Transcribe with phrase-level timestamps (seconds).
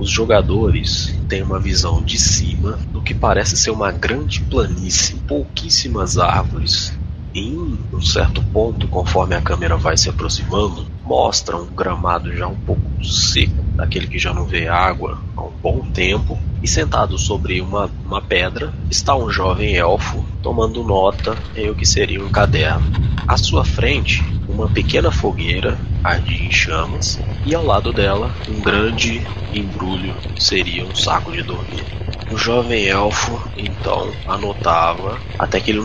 [0.00, 6.16] os jogadores têm uma visão de cima do que parece ser uma grande planície, pouquíssimas
[6.16, 6.98] árvores.
[7.34, 12.56] Em um certo ponto, conforme a câmera vai se aproximando, mostra um gramado já um
[12.56, 17.60] pouco seco, daquele que já não vê água há um bom tempo, e sentado sobre
[17.60, 22.86] uma, uma pedra está um jovem elfo tomando nota em o que seria um caderno.
[23.28, 29.26] À sua frente, uma pequena fogueira ardia em chamas e ao lado dela um grande
[29.52, 31.86] embrulho seria um saco de dormir.
[32.30, 35.80] O jovem elfo então anotava até que ele,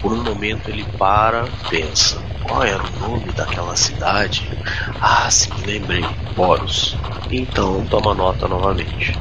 [0.00, 4.48] por um momento ele para, pensa: qual era o nome daquela cidade?
[5.00, 6.04] Ah, sim, lembrei,
[6.36, 6.98] Boros.
[7.30, 9.18] Então toma nota novamente.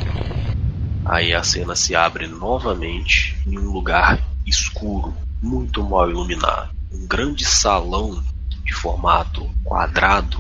[1.06, 6.70] Aí a cena se abre novamente em um lugar escuro, muito mal iluminado.
[6.92, 8.22] Um grande salão
[8.68, 10.40] de formato quadrado,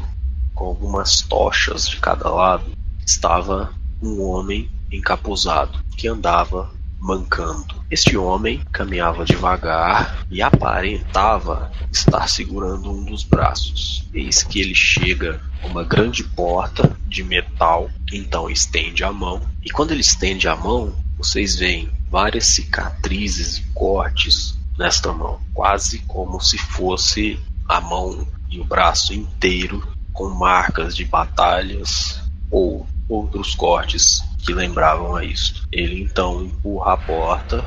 [0.53, 2.71] com algumas tochas de cada lado,
[3.05, 6.69] estava um homem encapuzado que andava
[6.99, 7.83] mancando.
[7.89, 14.05] Este homem caminhava devagar e aparentava estar segurando um dos braços.
[14.13, 19.69] Eis que ele chega a uma grande porta de metal, então estende a mão, e
[19.69, 26.39] quando ele estende a mão, vocês veem várias cicatrizes e cortes nesta mão, quase como
[26.39, 34.23] se fosse a mão e o braço inteiro com marcas de batalhas ou outros cortes
[34.39, 35.67] que lembravam a isto.
[35.71, 37.65] Ele então empurra a porta,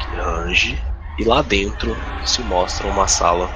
[0.00, 0.82] que range,
[1.18, 3.50] e lá dentro se mostra uma sala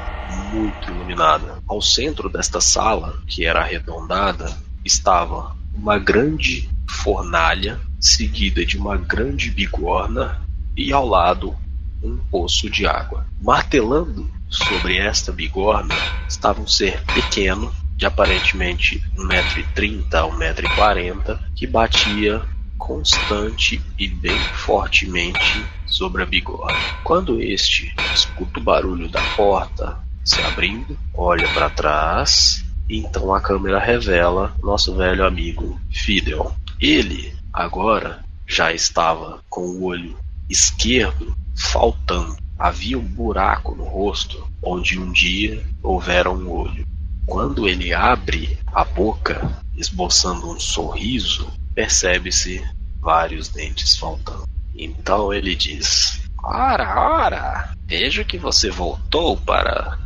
[0.52, 1.62] muito iluminada.
[1.66, 9.50] Ao centro desta sala, que era arredondada, estava uma grande fornalha seguida de uma grande
[9.50, 10.40] bigorna
[10.76, 11.54] e ao lado
[12.02, 13.26] um poço de água.
[13.40, 15.94] Martelando sobre esta bigorna
[16.28, 22.42] estava um ser pequeno, de aparentemente 1,30m a 1,40m, que batia
[22.78, 26.78] constante e bem fortemente sobre a bigorna.
[27.02, 33.78] Quando este escuta o barulho da porta se abrindo, olha para trás então a câmera
[33.78, 36.54] revela nosso velho amigo Fidel.
[36.80, 40.18] Ele agora já estava com o olho
[40.50, 42.36] esquerdo faltando.
[42.58, 46.86] Havia um buraco no rosto onde um dia houvera um olho.
[47.26, 52.62] Quando ele abre a boca, esboçando um sorriso, percebe-se
[53.00, 54.44] vários dentes faltando.
[54.74, 59.98] Então ele diz: Ora, ora, vejo que você voltou para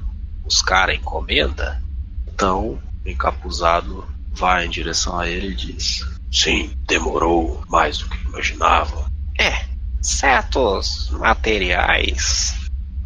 [0.43, 1.81] buscar a encomenda.
[2.29, 8.29] Então, o encapuzado vai em direção a ele e diz: Sim, demorou mais do que
[8.29, 9.11] imaginava.
[9.39, 9.65] É,
[10.01, 12.55] certos materiais.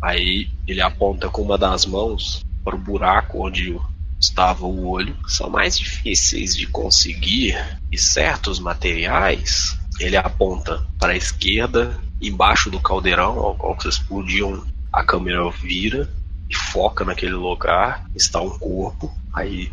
[0.00, 3.78] Aí ele aponta com uma das mãos para o buraco onde
[4.20, 5.16] estava o olho.
[5.26, 7.56] São mais difíceis de conseguir
[7.90, 14.64] e certos materiais ele aponta para a esquerda, embaixo do caldeirão, ao qual vocês podiam,
[14.92, 16.08] a câmera vira
[16.48, 19.72] e foca naquele lugar, está um corpo, aí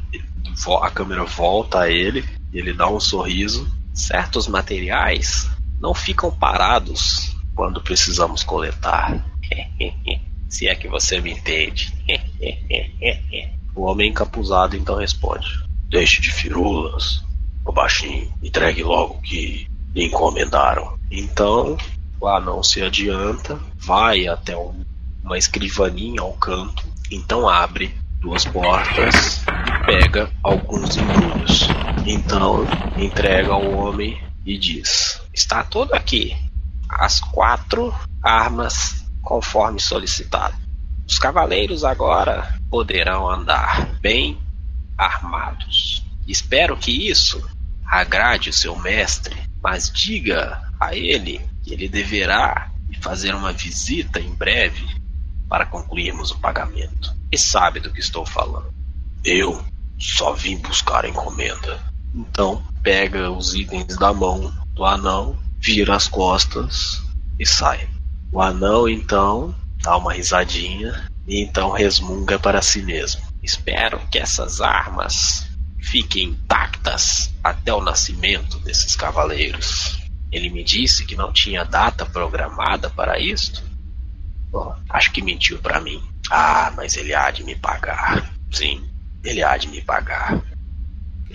[0.81, 3.67] a câmera volta a ele, e ele dá um sorriso.
[3.93, 5.49] Certos materiais
[5.79, 9.25] não ficam parados quando precisamos coletar.
[10.49, 11.93] Se é que você me entende.
[13.75, 15.47] o homem encapuzado então responde:
[15.89, 17.23] Deixe de firulas,
[17.65, 20.97] o baixinho, entregue logo o que lhe encomendaram.
[21.11, 21.77] Então
[22.19, 24.83] o anão se adianta, vai até um,
[25.23, 31.67] uma escrivaninha ao canto, então abre duas portas e pega alguns embrulhos.
[32.05, 32.65] Então
[32.97, 36.35] entrega ao homem e diz: Está tudo aqui.
[36.89, 40.53] As quatro armas conforme solicitado.
[41.07, 44.37] Os cavaleiros agora poderão andar bem
[44.97, 46.05] armados.
[46.27, 47.41] Espero que isso
[47.85, 54.35] agrade o seu mestre, mas diga a ele que ele deverá fazer uma visita em
[54.35, 54.85] breve
[55.47, 57.15] para concluirmos o pagamento.
[57.31, 58.73] E sabe do que estou falando.
[59.23, 59.63] Eu
[59.97, 61.79] só vim buscar encomenda.
[62.13, 67.03] Então pega os itens da mão do anão, vira as costas
[67.37, 67.89] e sai.
[68.31, 69.53] O anão então
[69.83, 73.21] dá uma risadinha e então resmunga para si mesmo.
[73.43, 75.45] Espero que essas armas
[75.81, 79.99] fiquem intactas até o nascimento desses cavaleiros.
[80.31, 83.61] Ele me disse que não tinha data programada para isto.
[84.49, 86.01] Bom, acho que mentiu para mim.
[86.31, 88.33] Ah, mas ele há de me pagar.
[88.49, 88.89] Sim,
[89.25, 90.41] ele há de me pagar.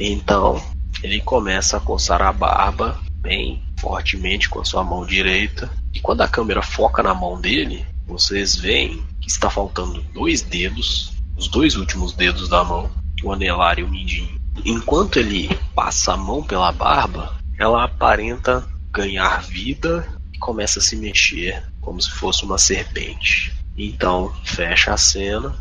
[0.00, 0.64] Então,
[1.02, 5.71] ele começa a coçar a barba bem fortemente com a sua mão direita.
[5.94, 11.15] E quando a câmera foca na mão dele, vocês veem que está faltando dois dedos,
[11.37, 12.91] os dois últimos dedos da mão,
[13.23, 14.38] o anelar e o mindinho.
[14.65, 20.94] Enquanto ele passa a mão pela barba, ela aparenta ganhar vida e começa a se
[20.94, 23.56] mexer como se fosse uma serpente.
[23.76, 25.56] Então, fecha a cena.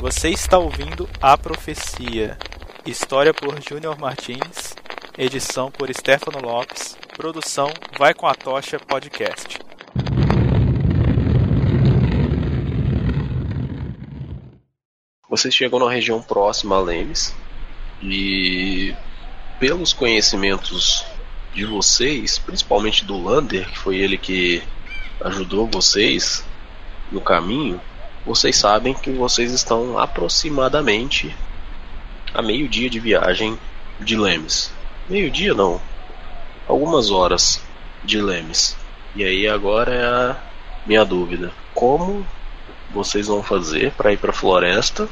[0.00, 2.38] Você está ouvindo A Profecia,
[2.88, 4.74] história por Júnior Martins,
[5.18, 9.58] edição por Stefano Lopes, produção Vai com a Tocha Podcast.
[15.28, 17.34] Vocês chegam na região próxima a Lemes
[18.02, 18.94] e
[19.60, 21.04] pelos conhecimentos
[21.52, 24.62] de vocês, principalmente do Lander, que foi ele que
[25.20, 26.42] ajudou vocês
[27.12, 27.78] no caminho,
[28.24, 31.36] vocês sabem que vocês estão aproximadamente
[32.34, 33.58] a meio dia de viagem
[34.00, 34.72] de Lemes.
[35.08, 35.80] Meio dia não,
[36.66, 37.62] algumas horas
[38.04, 38.76] de Lemes.
[39.14, 40.36] E aí agora é a
[40.86, 42.26] minha dúvida: como
[42.90, 45.08] vocês vão fazer para ir para a floresta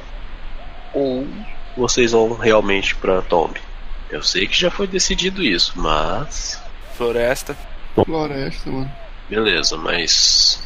[0.93, 1.27] ou
[1.77, 3.61] vocês vão realmente para Tomb?
[4.11, 6.63] Eu sei que já foi decidido isso, mas
[6.97, 7.57] Floresta.
[8.05, 8.93] Floresta, mano.
[9.29, 10.63] beleza, mas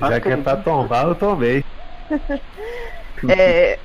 [0.00, 1.64] Já que é pra tombar, eu tombei.
[3.28, 3.78] É,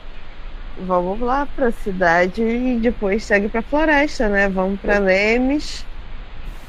[0.77, 4.49] vamos lá pra cidade e depois segue pra floresta, né?
[4.49, 5.85] Vamos pra Lemes.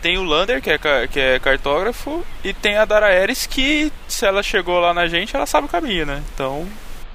[0.01, 0.79] Tem o Lander, que é,
[1.09, 5.35] que é cartógrafo, e tem a Dara Ares, que se ela chegou lá na gente,
[5.35, 6.23] ela sabe o caminho, né?
[6.35, 6.67] Então,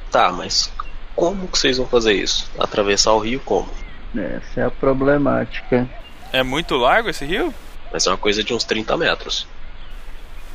[0.10, 0.74] tá, mas
[1.16, 2.50] como que vocês vão fazer isso?
[2.58, 3.70] Atravessar o rio como?
[4.16, 5.88] Essa é a problemática.
[6.34, 7.54] é muito largo esse rio?
[7.92, 9.48] Vai ser uma coisa de uns 30 metros.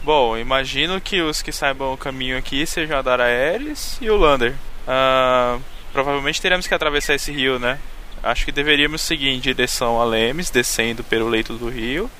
[0.02, 4.16] Bom, imagino que os que saibam o caminho aqui sejam a Dara Ares e o
[4.16, 4.54] Lander.
[4.86, 5.58] Ah,
[5.94, 7.78] provavelmente teremos que atravessar esse rio, né?
[8.22, 12.10] Acho que deveríamos seguir em direção a Lemes, descendo pelo leito do rio,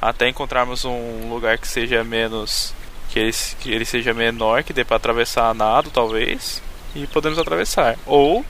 [0.00, 2.72] até encontrarmos um lugar que seja menos.
[3.10, 6.62] que ele, que ele seja menor, que dê para atravessar a nado, talvez,
[6.94, 7.98] e podemos atravessar.
[8.06, 8.44] Ou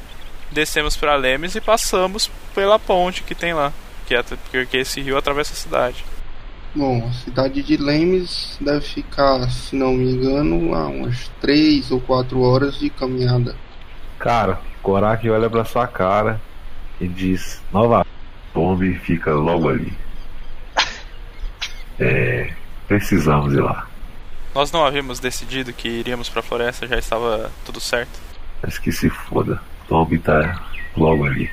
[0.52, 3.73] descemos para Lemes e passamos pela ponte que tem lá,
[4.06, 6.05] que é, porque esse rio atravessa a cidade.
[6.75, 12.00] Bom, a cidade de Lemes deve ficar, se não me engano, a umas 3 ou
[12.00, 13.56] 4 horas de caminhada.
[14.18, 16.40] Cara, Korak olha pra sua cara
[17.00, 18.06] e diz: Nova
[18.52, 19.92] Tombe fica logo ali.
[21.98, 22.52] É,
[22.86, 23.86] precisamos ir lá.
[24.54, 28.18] Nós não havíamos decidido que iríamos pra floresta, já estava tudo certo.
[28.62, 29.60] Mas que se foda.
[29.88, 30.62] Tombe tá
[30.96, 31.50] logo ali.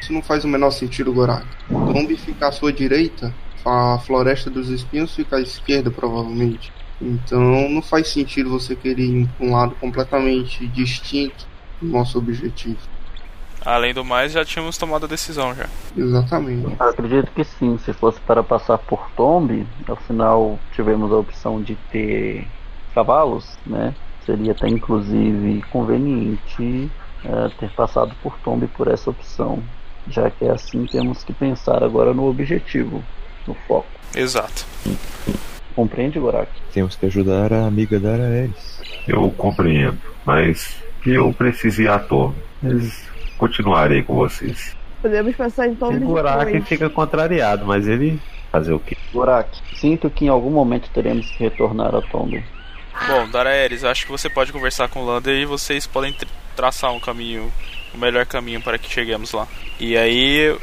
[0.00, 1.46] Isso não faz o menor sentido, Gorak.
[1.68, 3.32] Tombe fica à sua direita,
[3.64, 6.72] a Floresta dos Espinhos fica à esquerda, provavelmente.
[7.00, 11.51] Então não faz sentido você querer ir para um lado completamente distinto
[11.82, 12.78] do nosso objetivo.
[13.64, 15.66] Além do mais, já tínhamos tomado a decisão já.
[15.96, 16.74] Exatamente.
[16.80, 22.46] Acredito que sim, se fosse para passar por Tombe, afinal tivemos a opção de ter
[22.94, 23.94] cavalos, né?
[24.26, 26.90] Seria até inclusive conveniente
[27.24, 29.62] eh, ter passado por Tombe por essa opção.
[30.08, 33.02] Já que é assim, temos que pensar agora no objetivo,
[33.46, 33.86] no foco.
[34.14, 34.66] Exato.
[35.74, 36.48] Compreende, Gorak?
[36.72, 38.80] Temos que ajudar a amiga da Araelis.
[39.08, 42.36] Eu compreendo, mas que eu preciso ir à Tombe.
[42.62, 43.08] Mas
[43.38, 44.76] continuarei com vocês.
[45.00, 46.68] Podemos passar em Tomb o Korak depois.
[46.68, 48.20] fica contrariado, mas ele
[48.52, 48.94] Fazer o quê?
[49.14, 52.44] Gorak, sinto que em algum momento teremos que retornar a Tombe.
[53.08, 56.92] Bom, Daraeris, acho que você pode conversar com o Lander e vocês podem tra- traçar
[56.92, 57.50] um caminho,
[57.94, 59.48] o melhor caminho para que cheguemos lá.
[59.80, 60.54] E aí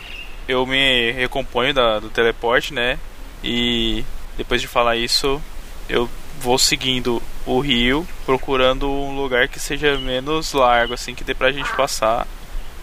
[0.48, 3.00] eu me recomponho da- do teleporte, né?
[3.43, 4.05] E
[4.39, 5.41] depois de falar isso,
[5.89, 11.34] eu vou seguindo o rio, procurando um lugar que seja menos largo, assim, que dê
[11.34, 12.25] pra gente passar.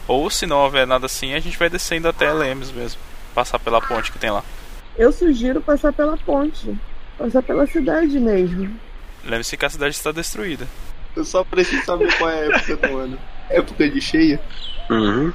[0.06, 3.00] Ou se não houver nada assim, a gente vai descendo até Lemes mesmo.
[3.34, 4.44] Passar pela ponte que tem lá.
[4.98, 6.76] Eu sugiro passar pela ponte.
[7.16, 8.78] Passar pela cidade mesmo.
[9.24, 10.68] Lembre-se que a cidade está destruída.
[11.16, 13.18] Eu só preciso saber qual é a época do ano.
[13.48, 14.38] Época de cheia?
[14.90, 15.32] Uhum.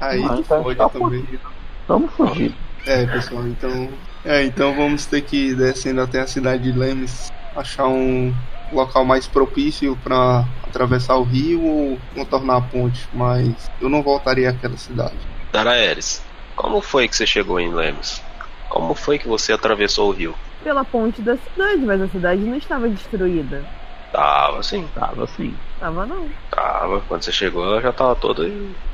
[0.00, 1.38] Aí tu então fode tá também.
[1.86, 2.54] Vamos fugir.
[2.86, 3.90] É, pessoal, então.
[4.24, 8.34] É, então vamos ter que ir descendo até a cidade de Lemes, achar um
[8.70, 14.50] local mais propício para atravessar o rio ou contornar a ponte, mas eu não voltaria
[14.50, 15.26] àquela cidade.
[15.52, 16.22] Daraeris,
[16.54, 18.22] como foi que você chegou em Lemos?
[18.68, 20.36] Como foi que você atravessou o rio?
[20.62, 23.64] Pela ponte da cidade, mas a cidade não estava destruída.
[24.12, 25.56] Tava sim, Tava assim.
[25.78, 26.28] Tava não.
[26.50, 27.00] tava.
[27.00, 28.48] Quando você chegou, ela já tava toda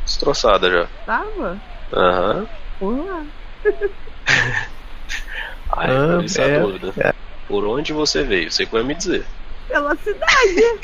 [0.05, 0.89] destroçada já.
[1.05, 1.61] Tava?
[1.93, 2.49] Aham.
[2.79, 3.27] Por lá.
[5.73, 7.15] Aí, Ah, por isso a é, dúvida.
[7.49, 8.51] Por onde você veio?
[8.51, 9.25] Você que vai me dizer.
[9.69, 10.81] Pela cidade.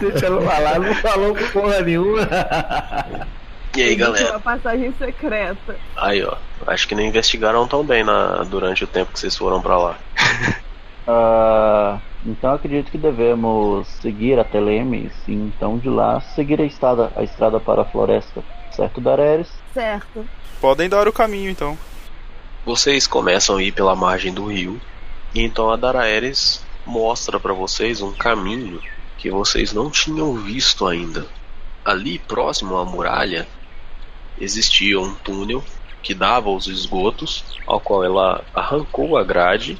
[0.00, 2.28] Deixa eu falar, não falou porra nenhuma.
[3.76, 4.30] E aí, galera?
[4.32, 5.76] Uma passagem secreta.
[5.96, 6.36] Aí, ó.
[6.66, 9.96] Acho que não investigaram tão bem na, durante o tempo que vocês foram pra lá.
[11.04, 17.10] Ah, Então acredito que devemos seguir até Lemes e então de lá seguir a estrada,
[17.16, 18.40] a estrada para a floresta.
[18.70, 19.48] Certo, Dareres?
[19.74, 20.24] Certo.
[20.60, 21.76] Podem dar o caminho então.
[22.64, 24.80] Vocês começam a ir pela margem do rio,
[25.34, 28.80] e então a Daraeris mostra para vocês um caminho
[29.18, 31.26] que vocês não tinham visto ainda.
[31.84, 33.48] Ali próximo à muralha
[34.40, 35.64] existia um túnel
[36.04, 39.76] que dava aos esgotos, ao qual ela arrancou a grade,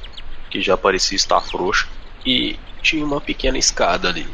[0.49, 1.87] que já parecia estar frouxa,
[2.25, 4.27] e tinha uma pequena escada ali.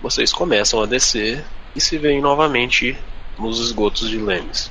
[0.00, 1.44] Vocês começam a descer
[1.74, 2.96] e se veem novamente
[3.36, 4.70] nos esgotos de Lemes.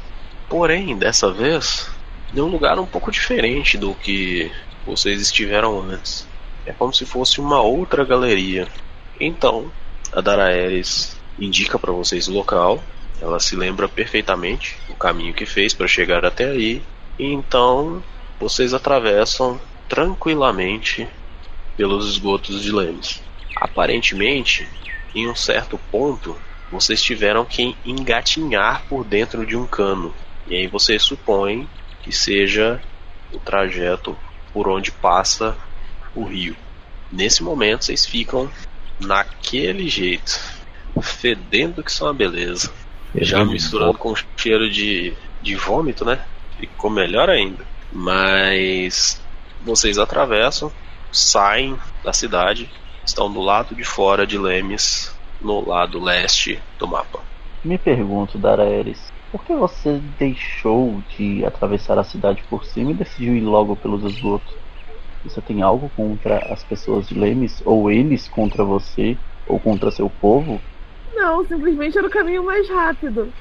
[0.49, 1.89] Porém, dessa vez,
[2.33, 4.51] em um lugar um pouco diferente do que
[4.85, 6.27] vocês estiveram antes.
[6.65, 8.67] É como se fosse uma outra galeria.
[9.19, 9.71] Então,
[10.11, 12.83] a Daraeris indica para vocês o local.
[13.21, 16.81] Ela se lembra perfeitamente o caminho que fez para chegar até aí.
[17.17, 18.03] Então,
[18.39, 21.07] vocês atravessam tranquilamente
[21.77, 23.21] pelos esgotos de Lemes.
[23.55, 24.67] Aparentemente,
[25.13, 26.35] em um certo ponto,
[26.71, 30.13] vocês tiveram que engatinhar por dentro de um cano.
[30.47, 31.67] E aí vocês supõem
[32.05, 32.79] que seja
[33.33, 34.15] o trajeto
[34.53, 35.57] por onde passa
[36.13, 36.55] o rio.
[37.11, 38.47] Nesse momento vocês ficam
[38.99, 40.39] naquele jeito,
[41.01, 42.71] fedendo que são uma beleza.
[43.15, 46.23] Já misturando com cheiro de, de vômito, né?
[46.59, 47.65] Ficou melhor ainda.
[47.91, 49.19] Mas
[49.63, 50.71] vocês atravessam,
[51.11, 52.69] saem da cidade,
[53.03, 57.19] estão do lado de fora de Lemes, no lado leste do mapa.
[57.63, 63.35] Me pergunto, Daraeris, por que você deixou de atravessar a cidade por cima e decidiu
[63.35, 64.55] ir logo pelos esgotos?
[65.25, 67.61] Você tem algo contra as pessoas de Lemes?
[67.65, 69.17] Ou eles contra você?
[69.45, 70.61] Ou contra seu povo?
[71.13, 73.33] Não, simplesmente era o caminho mais rápido.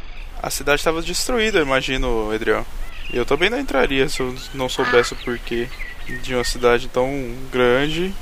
[0.42, 2.66] A cidade estava destruída, eu imagino, Edriel.
[3.12, 5.68] E eu também não entraria se eu não soubesse o porquê
[6.24, 7.08] de uma cidade tão
[7.52, 8.12] grande.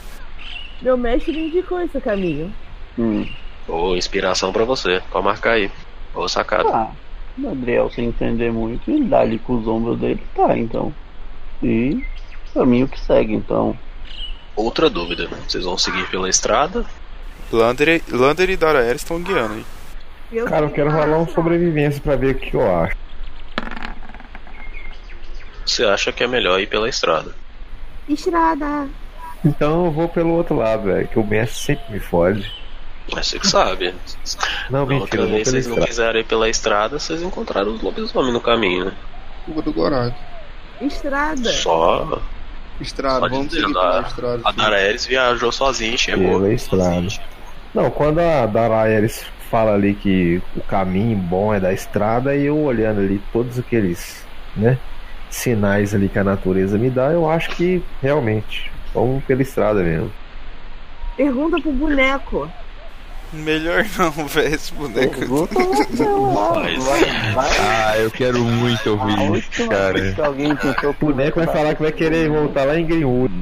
[0.82, 2.52] Meu mestre me indicou esse caminho.
[2.98, 3.26] Hum.
[3.66, 5.70] Ô, inspiração pra você, pode marcar aí.
[6.14, 6.68] Ô, sacada.
[6.68, 6.90] Ah,
[7.38, 10.92] o Adriel, sem entender muito, ele dá ali com os ombros dele, tá, então.
[11.62, 12.04] E
[12.52, 13.76] caminho que segue, então.
[14.54, 16.84] Outra dúvida, vocês vão seguir pela estrada?
[17.50, 19.64] Lander, e- Lander e Daraer estão guiando aí.
[20.30, 22.96] Eu Cara, eu quero rolar um sobrevivência pra ver o que eu acho.
[25.64, 27.34] Você acha que é melhor ir pela estrada?
[28.08, 28.88] Estrada.
[29.44, 32.50] Então eu vou pelo outro lado, velho, que o mestre sempre me fode.
[33.10, 33.94] Mas você que sabe.
[34.70, 38.32] Não, Na mentira, outra vez vocês não quiseram ir pela estrada, vocês encontraram os lobisomens
[38.32, 38.92] no caminho, né?
[39.46, 40.14] Culpa do Gorak.
[40.80, 41.52] Estrada.
[41.52, 42.20] Só
[42.80, 44.40] Estrada, Só vamos dizendo, seguir pela a- estrada.
[44.44, 44.52] a.
[44.52, 46.40] Daraeris viajou sozinha e chegou.
[46.40, 47.06] Pela estrada.
[47.74, 52.58] Não, quando a Daraeris fala ali que o caminho bom é da estrada, e eu
[52.58, 54.24] olhando ali todos aqueles,
[54.56, 54.78] né,
[55.28, 60.10] sinais ali que a natureza me dá, eu acho que realmente vamos pela estrada mesmo.
[61.16, 62.50] Pergunta pro boneco.
[63.32, 65.48] Melhor não, velho, esse boneco.
[67.60, 69.98] Ah, eu quero muito ouvir isso, cara.
[70.88, 73.32] O boneco vai falar que vai querer voltar lá em Greenwood.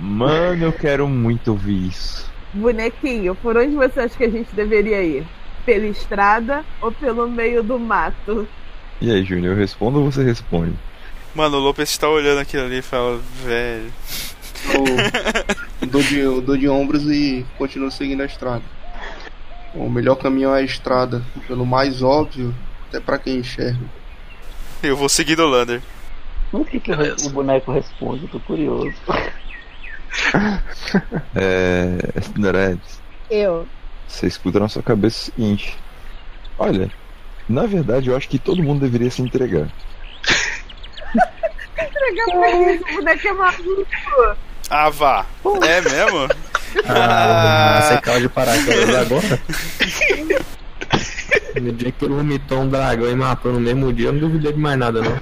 [0.00, 2.30] Mano, eu quero muito ouvir isso.
[2.52, 5.26] Bonequinho, por onde você acha que a gente deveria ir?
[5.64, 8.48] Pela estrada ou pelo meio do mato?
[9.00, 10.74] E aí, Júnior, eu respondo ou você responde?
[11.34, 13.92] Mano, o Lopes tá olhando aquilo ali e fala, velho.
[15.80, 18.62] Eu dou de, eu dou de ombros e continuo seguindo a estrada.
[19.78, 22.54] O melhor caminho é a estrada, pelo mais óbvio,
[22.88, 23.84] até pra quem enxerga.
[24.82, 25.82] Eu vou seguir do Lander.
[26.52, 28.24] O que, que o, boneco responde?
[28.24, 28.94] Eu tô curioso.
[31.34, 31.98] É.
[32.34, 33.68] Doredes, Eu.
[34.08, 35.76] você escuta na sua cabeça o seguinte:
[36.58, 36.90] Olha,
[37.46, 39.68] na verdade eu acho que todo mundo deveria se entregar.
[41.78, 43.86] Entregar pra isso, o boneco é maluco.
[44.70, 45.26] Ah, vá.
[45.66, 46.28] É mesmo?
[46.88, 48.52] Ah, você acaba de parar
[49.00, 49.40] agora?
[51.60, 54.52] No dia que ele vomitou um dragão e matou no mesmo dia, eu não duvidei
[54.52, 55.18] de mais nada, não.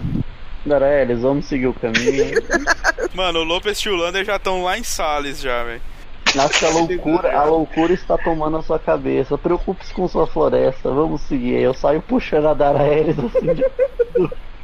[0.67, 2.43] Darelis, vamos seguir o caminho.
[3.15, 5.81] Mano, o Lopes e o Lander já estão lá em Sales já, velho.
[6.25, 9.39] Que a loucura, a loucura está tomando a sua cabeça.
[9.39, 10.91] Preocupe-se com sua floresta.
[10.91, 11.61] Vamos seguir.
[11.61, 13.55] Eu saio puxando a Daraelis assim.
[13.55, 13.65] de-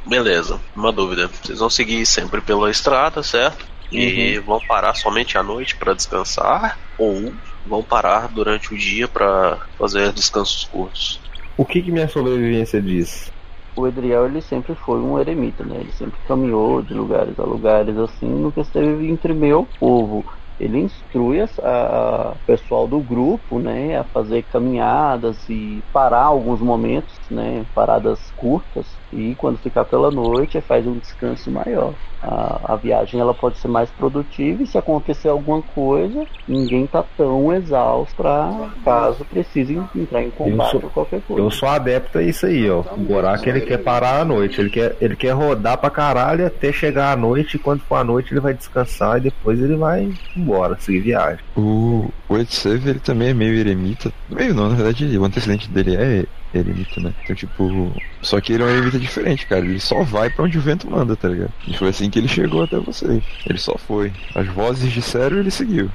[0.05, 1.29] Beleza, uma dúvida.
[1.41, 3.65] Vocês vão seguir sempre pela estrada, certo?
[3.91, 6.79] E vão parar somente à noite para descansar?
[6.97, 7.33] Ou
[7.65, 11.21] vão parar durante o dia para fazer descansos curtos?
[11.57, 13.31] O que, que minha sobrevivência diz?
[13.75, 15.77] O Edriel ele sempre foi um eremita, né?
[15.79, 20.25] Ele sempre caminhou de lugares a lugares assim, nunca esteve entre meio povo.
[20.59, 27.65] Ele instrui o pessoal do grupo, né, a fazer caminhadas e parar alguns momentos, né,
[27.73, 31.93] paradas curtas E quando ficar pela noite, aí faz um descanso maior.
[32.23, 37.03] A, a viagem ela pode ser mais produtiva e se acontecer alguma coisa, ninguém tá
[37.17, 41.41] tão exausto pra caso precise entrar em combate sou- ou qualquer coisa.
[41.41, 42.81] Eu sou adepto a isso aí, ó.
[42.95, 46.71] O Gorak ele quer parar à noite, ele quer, ele quer rodar pra caralho até
[46.71, 50.07] chegar à noite, e quando for à noite ele vai descansar e depois ele vai
[50.37, 51.39] embora, seguir viagem.
[51.57, 54.11] O, o Ed Save, ele também é meio eremita.
[54.29, 57.13] Meio não, na verdade, o antecedente dele é eremita, né?
[57.23, 57.91] Então, tipo.
[58.21, 59.65] Só que ele é um eremita diferente, cara.
[59.65, 61.51] Ele só vai pra onde o vento manda, tá ligado?
[61.67, 63.23] E foi assim que ele chegou até vocês.
[63.47, 64.11] Ele só foi.
[64.35, 65.89] As vozes disseram e ele seguiu.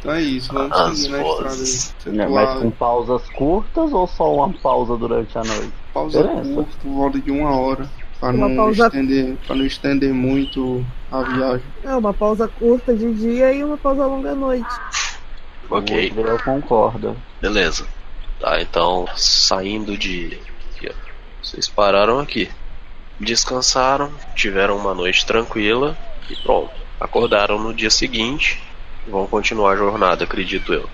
[0.00, 1.94] Então é isso, vamos As seguir na estrada vozes.
[2.06, 2.28] aí.
[2.28, 5.72] Mas com pausas curtas ou só uma pausa durante a noite?
[5.92, 6.54] Pausa Diferença.
[6.54, 7.90] curta, por volta de uma hora.
[8.18, 11.66] Pra Uma não, pausa- estender, pra não estender muito a viagem.
[11.84, 14.64] É uma pausa curta de dia e uma pausa longa à noite.
[15.68, 16.10] Ok.
[16.10, 17.16] O Gabriel concorda.
[17.40, 17.84] Beleza.
[18.42, 20.36] Tá, então, saindo de.
[20.76, 20.92] aqui, ó.
[21.42, 22.50] Vocês pararam aqui.
[23.20, 25.96] Descansaram, tiveram uma noite tranquila
[26.28, 26.72] e pronto.
[27.00, 28.60] Acordaram no dia seguinte
[29.06, 30.88] e vão continuar a jornada, acredito eu.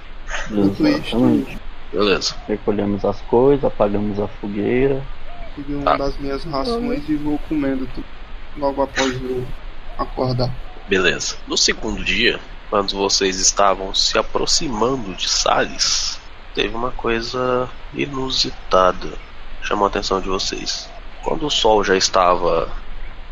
[0.51, 1.59] Exatamente.
[1.91, 2.37] Beleza.
[2.47, 5.03] Recolhemos as coisas, apagamos a fogueira.
[5.57, 5.97] Peguei uma Tá.
[5.97, 8.07] das minhas rações e vou comendo tudo
[8.59, 9.47] logo após eu
[9.97, 10.51] acordar.
[10.87, 11.37] Beleza.
[11.47, 12.39] No segundo dia,
[12.69, 16.18] quando vocês estavam se aproximando de Salles,
[16.59, 19.17] teve uma coisa inusitada.
[19.63, 20.91] Chamou a atenção de vocês.
[21.23, 22.69] Quando o sol já estava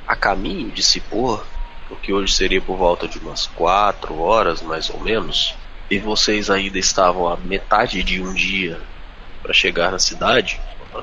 [0.06, 1.44] a caminho de se pôr,
[1.90, 5.56] o que hoje seria por volta de umas 4 horas mais ou menos,
[5.90, 8.80] e vocês ainda estavam a metade de um dia
[9.42, 10.60] para chegar na cidade,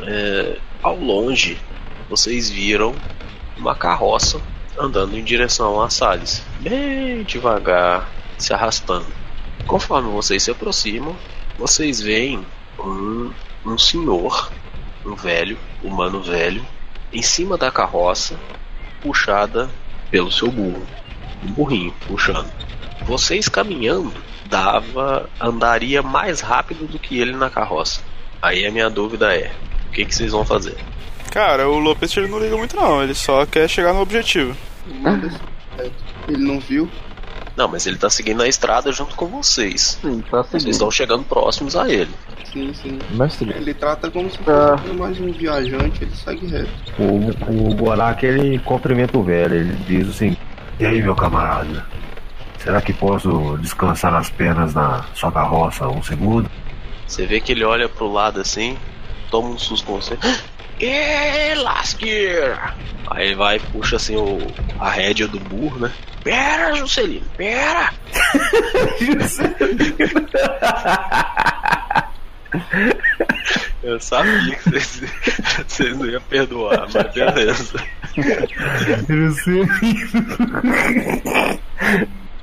[0.07, 1.59] é, ao longe
[2.09, 2.95] vocês viram
[3.57, 4.39] uma carroça
[4.79, 9.07] andando em direção a Salles, bem devagar, se arrastando.
[9.67, 11.17] Conforme vocês se aproximam,
[11.57, 12.45] vocês veem
[12.79, 13.31] um,
[13.65, 14.51] um senhor,
[15.05, 16.65] um velho, humano velho,
[17.11, 18.39] em cima da carroça,
[19.01, 19.69] puxada
[20.09, 20.85] pelo seu burro,
[21.43, 22.51] um burrinho puxando.
[23.05, 24.13] Vocês caminhando
[24.45, 28.01] dava andaria mais rápido do que ele na carroça.
[28.41, 29.51] Aí a minha dúvida é,
[29.87, 30.75] o que, que vocês vão fazer?
[31.31, 34.55] Cara, o Lopes ele não liga muito não, ele só quer chegar no objetivo.
[36.27, 36.89] Ele não viu?
[37.55, 39.99] Não, mas ele tá seguindo a estrada junto com vocês.
[40.01, 40.71] Sim, tá Vocês seguindo.
[40.71, 42.09] estão chegando próximos a ele.
[42.51, 42.99] Sim, sim.
[43.11, 44.75] Mestre, Ele trata como se Ah.
[44.77, 46.69] fosse mais um viajante, ele segue reto.
[46.97, 50.35] O, o Gorak ele cumprimenta o velho, ele diz assim:
[50.79, 51.85] E aí, meu camarada?
[52.57, 56.49] Será que posso descansar nas pernas na sua carroça um segundo?
[57.05, 58.77] Você vê que ele olha pro lado assim,
[59.29, 60.17] toma um susto com você.
[61.55, 62.73] Lasqueira!
[63.09, 64.39] Aí ele vai e puxa assim o,
[64.79, 65.91] a rédea do burro, né?
[66.23, 67.93] Pera, Juscelino, pera!
[73.83, 75.01] Eu sabia que vocês,
[75.67, 77.83] vocês não iam perdoar, mas beleza.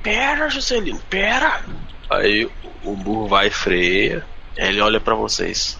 [0.03, 1.61] Pera, Juscelino, pera!
[2.09, 2.49] Aí
[2.83, 4.23] o burro vai e freia,
[4.55, 5.79] ele olha pra vocês.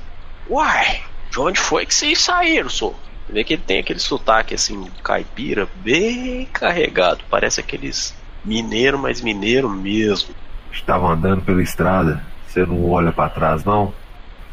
[0.49, 2.93] Uai, de onde foi que vocês saíram, sou?
[3.29, 7.23] Vê que ele tem aquele sotaque assim, caipira, bem carregado.
[7.29, 8.13] Parece aqueles
[8.43, 10.35] mineiro, mas mineiro mesmo.
[10.71, 12.21] Estava andando pela estrada.
[12.45, 13.93] Você não olha pra trás, não?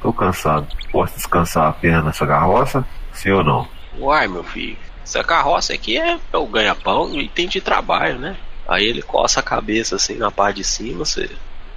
[0.00, 0.68] Tô cansado.
[0.92, 2.86] Posso descansar a perna nessa carroça?
[3.12, 3.68] Sim ou não?
[3.98, 8.36] Uai, meu filho, essa carroça aqui é o ganha-pão e tem de trabalho, né?
[8.68, 11.28] Aí ele coça a cabeça assim na parte de cima, você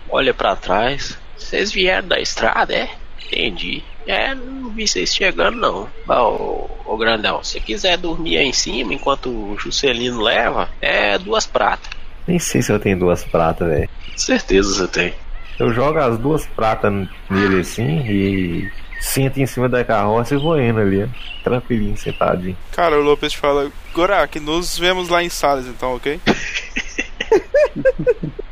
[0.07, 1.17] olha pra trás.
[1.35, 2.91] Vocês vieram da estrada, é?
[3.25, 3.83] Entendi.
[4.07, 5.89] É, não vi vocês chegando não.
[6.07, 11.45] Ô, ô grandão, se quiser dormir aí em cima enquanto o Juscelino leva, é duas
[11.45, 11.89] pratas.
[12.27, 13.89] Nem sei se eu tenho duas pratas, velho.
[14.15, 15.13] Certeza você tem.
[15.59, 16.91] Eu jogo as duas pratas
[17.29, 21.07] nele assim e sento em cima da carroça e vou indo ali, ó.
[21.43, 22.57] Tranquilinho, sentadinho.
[22.71, 26.19] Cara, o Lopes fala, Gorak, nos vemos lá em Salles então, ok?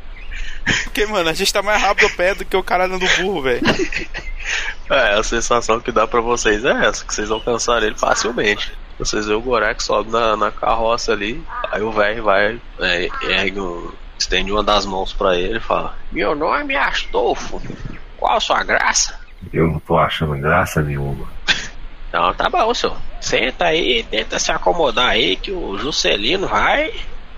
[0.84, 3.42] Porque, mano, a gente tá mais rápido a pé do que o caralho do burro,
[3.42, 3.62] velho.
[4.90, 8.72] É, a sensação que dá pra vocês é essa, que vocês alcançaram ele facilmente.
[8.98, 13.60] Vocês veem o Gorek sobe na, na carroça ali, aí o velho vai, é, ergue
[13.60, 17.62] um, estende uma das mãos pra ele e fala: Meu nome é Astolfo,
[18.18, 19.18] qual a sua graça?
[19.52, 21.26] Eu não tô achando graça nenhuma.
[22.12, 22.96] Não, tá bom, senhor.
[23.20, 26.92] Senta aí, tenta se acomodar aí que o Juscelino vai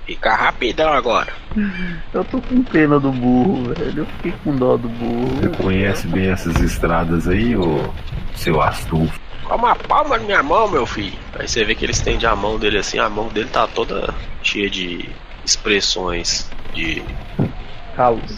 [0.06, 1.32] ficar rapidão agora.
[2.12, 3.98] Eu tô com pena do burro, velho.
[3.98, 5.36] Eu fiquei com dó do burro.
[5.36, 7.90] Você conhece bem essas estradas aí, ô
[8.34, 9.20] seu Astulfo?
[9.44, 11.18] Com a palma na minha mão, meu filho.
[11.38, 14.14] Aí você vê que ele estende a mão dele assim, a mão dele tá toda
[14.42, 15.08] cheia de
[15.44, 17.02] expressões de
[17.96, 18.36] Calos.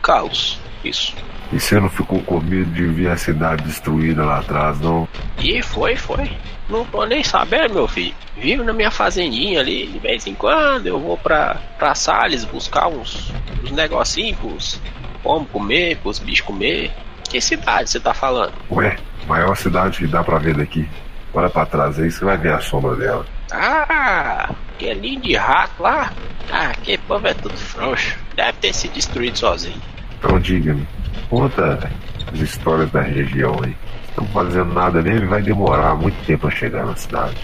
[0.00, 0.60] calos.
[0.84, 1.14] Isso.
[1.52, 5.06] E você não ficou com medo de ver a cidade destruída lá atrás, não?
[5.38, 6.30] E foi, foi.
[6.68, 8.14] Não tô nem sabendo, meu filho.
[8.36, 12.88] Vivo na minha fazendinha ali, de vez em quando eu vou pra, pra Salles buscar
[12.88, 13.30] uns,
[13.62, 14.80] uns negocinhos pros
[15.22, 16.90] pomos comer, pros bichos comer.
[17.28, 18.52] Que cidade você tá falando?
[18.70, 20.88] Ué, maior cidade que dá pra ver daqui.
[21.34, 23.26] Olha pra trás aí, você vai ver a sombra dela.
[23.50, 26.12] Ah, aquele de rato lá.
[26.50, 28.18] Ah, aquele povo é tudo frouxo.
[28.34, 29.80] Deve ter se destruído sozinho.
[30.22, 30.86] Então diga-me,
[31.28, 31.90] conta
[32.32, 33.74] as histórias da região aí.
[34.08, 37.36] Estão fazendo nada nele, vai demorar muito tempo a chegar na cidade.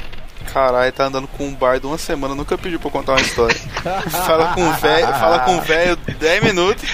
[0.52, 3.54] Caralho, tá andando com um bardo uma semana, nunca pediu pra contar uma história.
[4.08, 6.84] fala com o velho, fala com o velho 10 minutos.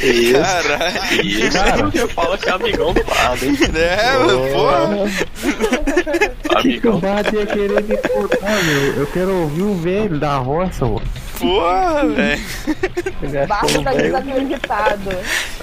[0.00, 0.32] Isso.
[0.32, 1.26] Caralho.
[1.26, 1.82] Isso Cara.
[1.82, 3.58] porque fala que é amigão do lado, hein?
[3.74, 4.88] É, porra.
[4.94, 7.00] O que, o Amigão.
[7.34, 8.94] Ia querer me contar, meu?
[8.94, 11.02] Eu quero ouvir o velho da roça, mano.
[11.38, 13.46] Porra, velho.
[13.48, 15.10] Barco tá desacreditado.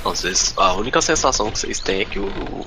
[0.03, 2.65] Não, vocês- a única sensação que vocês têm é que o,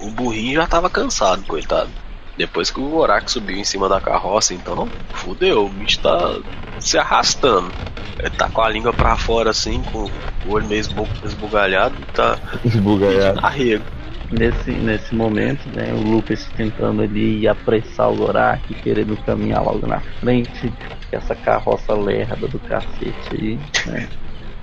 [0.00, 1.90] o burrinho já tava cansado, coitado.
[2.36, 6.36] Depois que o Gorak subiu em cima da carroça, então fudeu, o bicho tá
[6.78, 7.74] se arrastando.
[8.20, 10.04] Ele tá com a língua pra fora assim, com
[10.44, 13.40] o olho meio esbu- esbugalhado, tá Esbugalhado.
[13.44, 13.84] arrego.
[14.30, 20.00] Nesse, nesse momento, né, o Lupus tentando ali apressar o Gorak, querendo caminhar logo na
[20.20, 20.70] frente,
[21.10, 24.06] essa carroça lerda do cacete aí, né?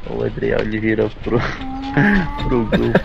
[0.08, 1.40] O Adriel ele vira pro,
[2.48, 3.00] pro grupo.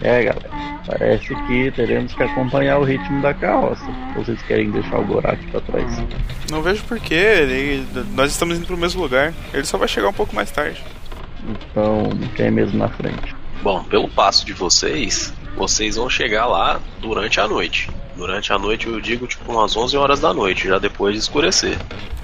[0.00, 0.50] É galera,
[0.86, 3.84] parece que teremos que acompanhar o ritmo da carroça.
[4.14, 6.02] Vocês querem deixar o Gorak pra trás?
[6.50, 9.34] Não vejo porquê, ele, nós estamos indo pro mesmo lugar.
[9.52, 10.82] Ele só vai chegar um pouco mais tarde.
[11.46, 13.37] Então, quem é mesmo na frente?
[13.62, 17.90] Bom, pelo passo de vocês, vocês vão chegar lá durante a noite.
[18.16, 21.78] Durante a noite eu digo tipo umas 11 horas da noite, já depois de escurecer.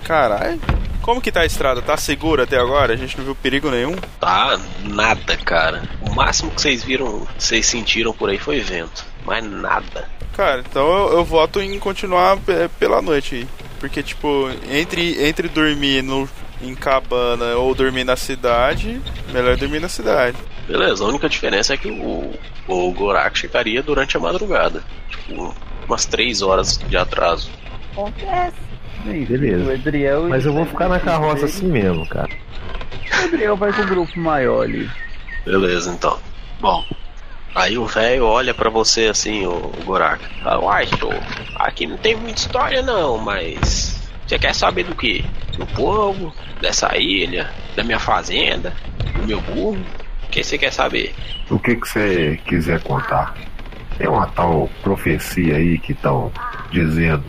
[0.04, 0.60] Caralho.
[1.02, 1.82] Como que tá a estrada?
[1.82, 2.94] Tá segura até agora?
[2.94, 3.94] A gente não viu perigo nenhum?
[4.18, 5.82] Tá nada, cara.
[6.00, 9.04] O máximo que vocês viram, vocês sentiram por aí foi vento.
[9.26, 10.08] Mas nada.
[10.34, 13.48] Cara, então eu, eu voto em continuar é, pela noite aí.
[13.78, 16.28] Porque, tipo, entre, entre dormir no,
[16.62, 19.00] em cabana ou dormir na cidade,
[19.32, 20.36] melhor dormir na cidade.
[20.66, 22.32] Beleza, a única diferença é que o,
[22.66, 24.82] o Gorak chegaria durante a madrugada.
[25.10, 25.54] Tipo,
[25.86, 27.50] umas 3 horas de atraso.
[27.92, 28.56] Acontece.
[29.04, 29.64] Bem, Beleza.
[29.64, 32.30] O Adriel Mas eu vou ficar na carroça assim mesmo, cara.
[33.12, 34.90] O Adriel vai com o grupo maior ali.
[35.44, 36.18] Beleza, então.
[36.58, 36.82] Bom,
[37.54, 40.24] aí o velho olha pra você assim, o, o Gorak.
[40.42, 41.14] Ah, uai, senhor,
[41.56, 43.93] aqui não tem muita história não, mas.
[44.26, 45.24] Você quer saber do que?
[45.56, 48.72] Do povo, dessa ilha, da minha fazenda,
[49.16, 49.78] do meu burro?
[50.24, 51.14] O que você quer saber?
[51.50, 53.34] O que que você quiser contar?
[53.98, 56.32] Tem uma tal profecia aí que estão
[56.70, 57.22] dizendo.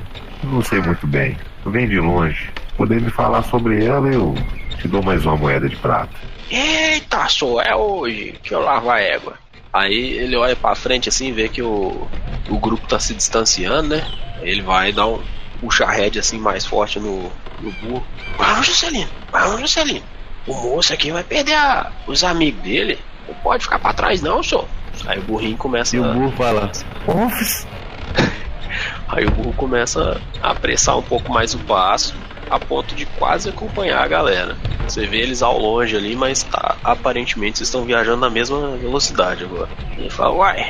[0.44, 1.38] Não sei muito bem.
[1.66, 2.50] Vem de longe.
[2.78, 4.34] Poder me falar sobre ela, eu
[4.80, 6.14] te dou mais uma moeda de prata.
[6.50, 9.38] Eita, só é hoje que eu lavo a égua.
[9.74, 12.08] Aí ele olha pra frente assim, vê que o,
[12.50, 14.08] o grupo tá se distanciando, né?
[14.42, 15.22] Ele vai dar um
[15.60, 18.06] puxa head assim mais forte no, no burro.
[18.38, 20.04] Vamos, Juscelino, vamos, Juscelino.
[20.46, 23.00] O moço aqui vai perder a- os amigos dele.
[23.28, 24.68] Não pode ficar pra trás, não, senhor.
[25.08, 26.14] Aí o burrinho começa E o a.
[26.14, 26.72] burro fala:
[27.08, 27.68] Office!
[29.10, 32.14] Aí o burro começa a apressar um pouco mais o passo,
[32.50, 34.58] a ponto de quase acompanhar a galera.
[34.88, 39.44] Você vê eles ao longe ali, mas tá, aparentemente vocês estão viajando na mesma velocidade
[39.44, 39.70] agora.
[39.98, 40.66] Ele fala, uai,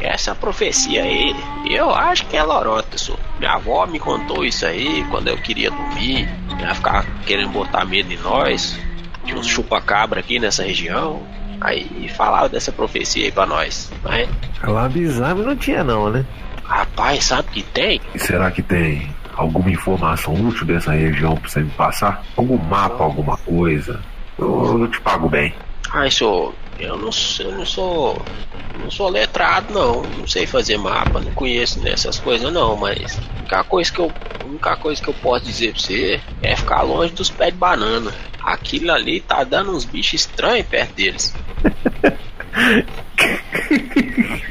[0.00, 1.34] essa profecia aí,
[1.68, 3.18] eu acho que é lorota, senhor.
[3.38, 8.12] Minha avó me contou isso aí quando eu queria dormir, ia ficar querendo botar medo
[8.12, 8.78] em nós.
[9.24, 11.22] Tinha uns chupa-cabra aqui nessa região.
[11.60, 13.92] Aí falava dessa profecia aí pra nós.
[14.02, 14.28] Mas,
[14.62, 16.24] Lá bizarro não tinha, não, né?
[16.64, 18.00] rapaz, sabe que tem?
[18.14, 22.22] E será que tem alguma informação útil dessa região pra você me passar?
[22.36, 24.00] Algum mapa, alguma coisa?
[24.38, 25.52] Eu, eu te pago bem.
[25.92, 28.22] Ai, senhor, eu não, sou- eu não sou.
[28.78, 30.02] Não sou letrado, não.
[30.02, 32.76] Não sei fazer mapa, não conheço nessas coisas, não.
[32.76, 34.12] Mas a única coisa que eu,
[34.46, 38.12] única coisa que eu posso dizer pra você é ficar longe dos pés de banana.
[38.42, 41.34] Aquilo ali tá dando uns bichos estranhos perto deles.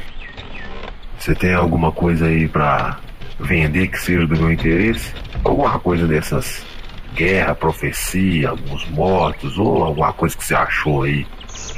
[1.18, 2.98] Você tem alguma coisa aí pra
[3.38, 5.12] vender que seja do meu interesse?
[5.44, 6.64] Alguma coisa dessas
[7.14, 11.26] guerra, profecia, alguns mortos ou alguma coisa que você achou aí?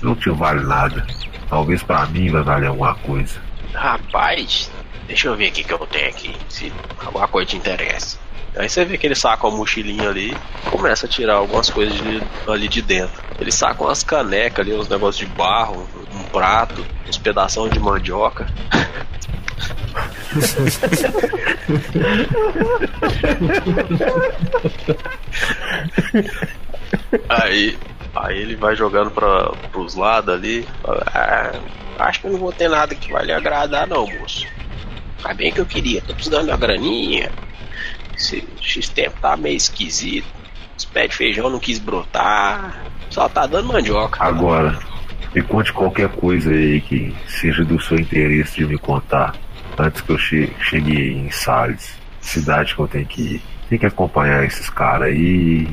[0.02, 1.06] Não te vale nada.
[1.48, 3.40] Talvez pra mim vai valer alguma coisa.
[3.74, 4.70] Rapaz,
[5.06, 6.34] deixa eu ver o que, que eu tenho aqui.
[6.48, 6.72] Se
[7.04, 8.18] alguma coisa te interessa.
[8.56, 10.36] Aí você vê que ele saca uma mochilinha ali,
[10.70, 13.22] começa a tirar algumas coisas de- ali de dentro.
[13.40, 18.46] Ele saca umas canecas ali, uns negócios de barro, um prato, uns pedaços de mandioca.
[27.28, 27.76] Aí
[28.14, 30.68] Aí ele vai jogando para pros lados ali.
[30.84, 31.52] Ah,
[31.98, 34.46] acho que não vou ter nada que vai lhe agradar não, moço.
[35.22, 37.30] Tá bem que eu queria, tô precisando uma graninha.
[38.14, 40.26] Esse X-tempo tá meio esquisito.
[40.76, 42.84] Os pés de feijão não quis brotar.
[43.08, 44.22] Só tá dando mandioca.
[44.22, 44.78] Agora,
[45.34, 49.34] me conte qualquer coisa aí que seja do seu interesse de me contar
[49.78, 53.42] antes que eu che chegue em Salles, cidade que eu tenho que ir.
[53.68, 55.66] Tem que acompanhar esses caras aí.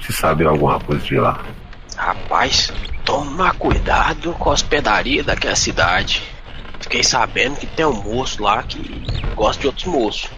[0.00, 1.44] Se sabe alguma coisa de lá.
[1.96, 2.72] Rapaz,
[3.04, 6.22] toma cuidado com a hospedaria daquela cidade.
[6.80, 9.02] Fiquei sabendo que tem um moço lá que
[9.34, 10.30] gosta de outros moços.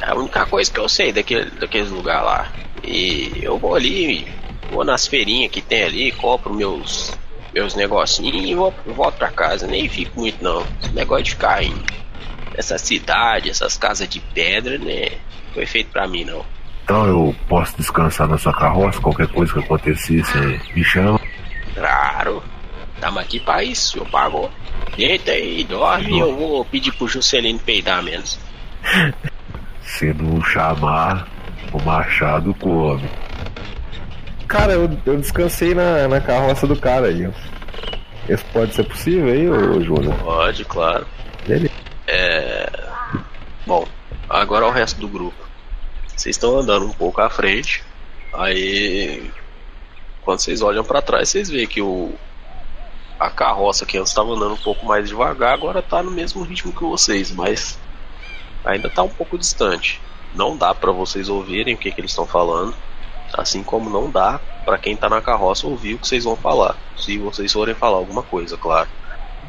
[0.00, 2.52] É a única coisa que eu sei daquele, daqueles lugares lá.
[2.82, 4.26] E eu vou ali,
[4.70, 7.16] vou nas feirinhas que tem ali, compro meus
[7.54, 9.66] meus negocinhos e vou, volto pra casa.
[9.66, 10.66] Nem fico muito não.
[10.82, 11.74] Esse negócio de ficar em
[12.56, 15.12] essa cidade, essas casas de pedra, né?
[15.52, 16.44] Foi feito pra mim não.
[16.82, 21.20] Então eu posso descansar na sua carroça, qualquer coisa que acontecer, você me chama.
[21.74, 22.42] Claro.
[23.00, 24.50] Tamo aqui pra isso, eu pago.
[24.96, 28.38] Deita aí, dorme e eu vou pedir pro Juscelino peidar menos.
[29.82, 31.26] Se não chamar,
[31.72, 33.08] o machado come.
[34.54, 37.28] Cara, eu, eu descansei na, na carroça do cara aí.
[38.28, 40.14] Isso pode ser possível aí, ô Júnior?
[40.22, 41.04] Pode, claro.
[41.44, 41.74] Beleza.
[42.06, 42.70] É.
[43.66, 43.84] Bom,
[44.30, 45.36] agora é o resto do grupo.
[46.06, 47.82] Vocês estão andando um pouco à frente.
[48.32, 49.28] Aí.
[50.22, 52.14] Quando vocês olham pra trás, vocês veem que o.
[53.18, 56.72] A carroça que antes estava andando um pouco mais devagar, agora tá no mesmo ritmo
[56.72, 57.76] que vocês, mas
[58.64, 60.00] ainda tá um pouco distante.
[60.32, 62.74] Não dá pra vocês ouvirem o que, que eles estão falando,
[63.36, 66.76] assim como não dá pra quem tá na carroça ouvir o que vocês vão falar,
[66.96, 68.88] se vocês forem falar alguma coisa, claro.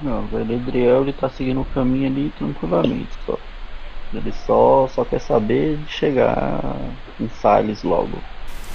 [0.02, 3.38] Não, o Galadriel ele tá seguindo o caminho ali tranquilamente só.
[4.14, 6.76] Ele só, só quer saber de chegar
[7.20, 8.18] em Salles logo.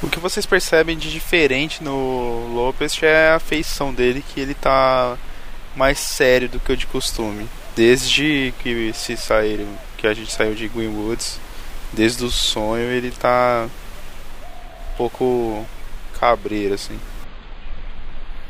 [0.02, 5.16] O que vocês percebem de diferente no Lopes é a feição dele, que ele tá
[5.76, 7.46] mais sério do que o de costume.
[7.76, 11.38] Desde que se saíram, que a gente saiu de Greenwoods,
[11.92, 13.68] desde o sonho ele tá
[15.00, 15.66] pouco
[16.18, 16.98] cabreiro assim.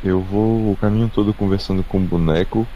[0.02, 2.66] Eu vou o caminho todo conversando com o boneco,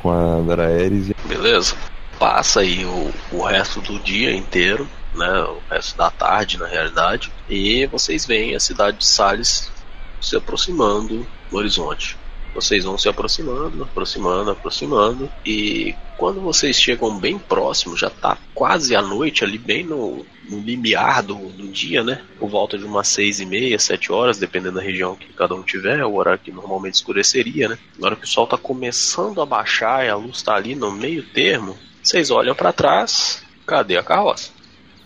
[0.00, 1.74] com a Daraeris e Beleza?
[2.16, 5.32] Passa aí o, o resto do dia inteiro, né?
[5.40, 7.32] O resto da tarde, na realidade.
[7.48, 9.72] E vocês veem a cidade de Salles
[10.20, 12.16] se aproximando no horizonte.
[12.54, 15.30] Vocês vão se aproximando, aproximando, aproximando.
[15.44, 20.60] E quando vocês chegam bem próximo, já tá quase à noite, ali bem no, no
[20.60, 22.22] limiar do, do dia, né?
[22.38, 25.62] Por volta de umas seis e meia, sete horas, dependendo da região que cada um
[25.62, 27.78] tiver, é o horário que normalmente escureceria, né?
[27.98, 30.92] Na hora que o sol tá começando a baixar e a luz tá ali no
[30.92, 34.50] meio termo, vocês olham para trás, cadê a carroça?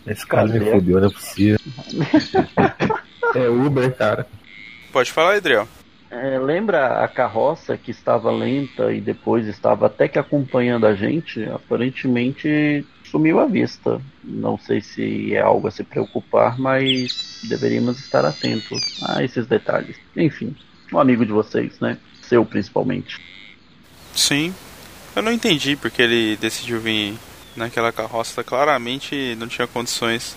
[0.07, 1.59] Esse cara me fudeu, não é possível.
[3.35, 4.27] É Uber, cara.
[4.93, 5.69] Pode falar, Adriel.
[6.11, 11.45] É, lembra a carroça que estava lenta e depois estava até que acompanhando a gente?
[11.45, 14.01] Aparentemente sumiu à vista.
[14.25, 19.97] Não sei se é algo a se preocupar, mas deveríamos estar atentos a esses detalhes.
[20.17, 20.57] Enfim,
[20.93, 21.99] um amigo de vocês, né?
[22.23, 23.21] Seu principalmente.
[24.15, 24.55] Sim.
[25.15, 27.15] Eu não entendi porque ele decidiu vir
[27.55, 28.43] naquela carroça.
[28.43, 30.37] Claramente não tinha condições.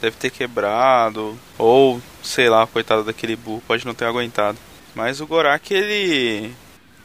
[0.00, 1.36] Deve ter quebrado.
[1.58, 4.58] Ou, sei lá, coitado daquele burro, pode não ter aguentado.
[4.94, 6.52] Mas o Gorak, ele.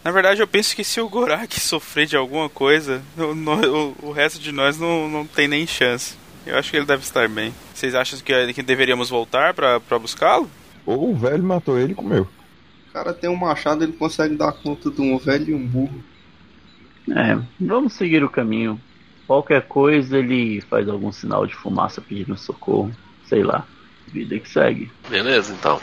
[0.03, 3.95] Na verdade, eu penso que se o Gorak sofrer de alguma coisa, o, no- o-
[4.03, 6.15] o resto de nós não, não tem nem chance.
[6.45, 7.53] Eu acho que ele deve estar bem.
[7.73, 10.49] Vocês acham que, que deveríamos voltar pra, pra buscá-lo?
[10.85, 12.27] Ou o velho matou ele e comeu.
[12.89, 16.03] O cara tem um machado, ele consegue dar conta de um velho e um burro.
[17.09, 18.79] É, vamos seguir o caminho.
[19.27, 22.91] Qualquer coisa ele faz algum sinal de fumaça pedindo socorro.
[23.27, 23.65] Sei lá.
[24.07, 24.91] Vida que segue.
[25.09, 25.81] Beleza, então.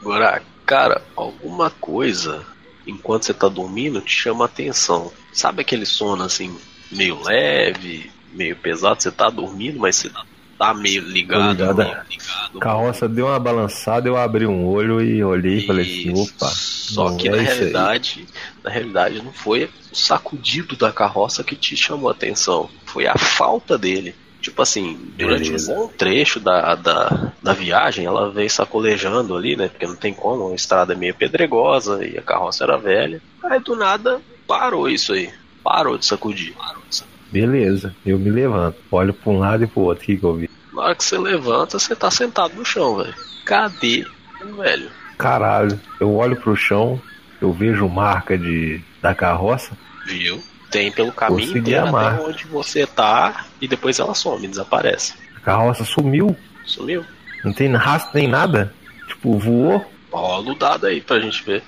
[0.00, 2.44] Agora, cara, alguma coisa
[2.86, 5.12] enquanto você tá dormindo te chama a atenção.
[5.32, 6.56] Sabe aquele sono assim,
[6.90, 9.02] meio leve, meio pesado?
[9.02, 10.10] Você tá dormindo, mas você
[10.58, 11.50] tá meio ligado.
[11.50, 11.76] ligado.
[11.76, 12.58] meio ligado.
[12.58, 16.46] A carroça deu uma balançada, eu abri um olho e olhei e falei assim, opa.
[16.48, 17.44] Só que é na aí.
[17.44, 18.26] realidade,
[18.62, 23.16] na realidade não foi o sacudido da carroça que te chamou a atenção, foi a
[23.16, 24.14] falta dele.
[24.44, 25.72] Tipo assim, durante Beleza.
[25.72, 29.68] um bom trecho da, da, da viagem, ela veio sacolejando ali, né?
[29.68, 33.22] Porque não tem como, a estrada é meio pedregosa e a carroça era velha.
[33.42, 35.30] Aí do nada parou isso aí.
[35.62, 36.52] Parou de sacudir.
[36.52, 37.18] Parou de sacudir.
[37.32, 40.34] Beleza, eu me levanto, olho pra um lado e pro outro, o que que eu
[40.34, 40.50] vi?
[40.74, 43.14] Na hora que você levanta, você tá sentado no chão, velho.
[43.46, 44.06] Cadê
[44.42, 44.90] o velho?
[45.16, 47.00] Caralho, eu olho pro chão,
[47.40, 49.72] eu vejo marca de da carroça,
[50.06, 50.42] Viu?
[50.74, 52.14] Tem pelo caminho Consegui inteiro amar.
[52.14, 55.14] até onde você tá e depois ela some, desaparece.
[55.36, 57.04] a carroça sumiu, Sumiu?
[57.44, 58.74] não tem rastro nem nada,
[59.06, 59.84] tipo, voou.
[60.10, 61.62] Rola o dado aí pra gente ver.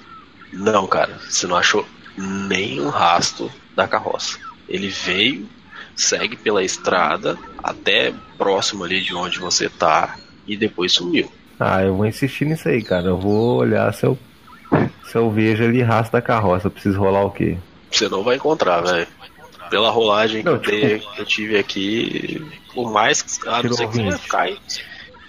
[0.52, 4.38] Não, cara, você não achou nenhum rastro da carroça.
[4.68, 5.48] Ele veio,
[5.94, 10.16] segue pela estrada até próximo ali de onde você tá
[10.46, 11.30] e depois sumiu.
[11.60, 13.06] Ah, eu vou insistir nisso aí, cara.
[13.06, 14.18] Eu vou olhar se eu,
[15.04, 16.66] se eu vejo ali rastro da carroça.
[16.66, 17.56] Eu preciso rolar o quê?
[17.90, 19.06] Você não vai encontrar, velho.
[19.70, 23.48] Pela rolagem Não, que, eu dei- que eu tive aqui, por mais que.
[23.48, 24.20] A não ser que você vai 20.
[24.20, 24.58] ficar aí.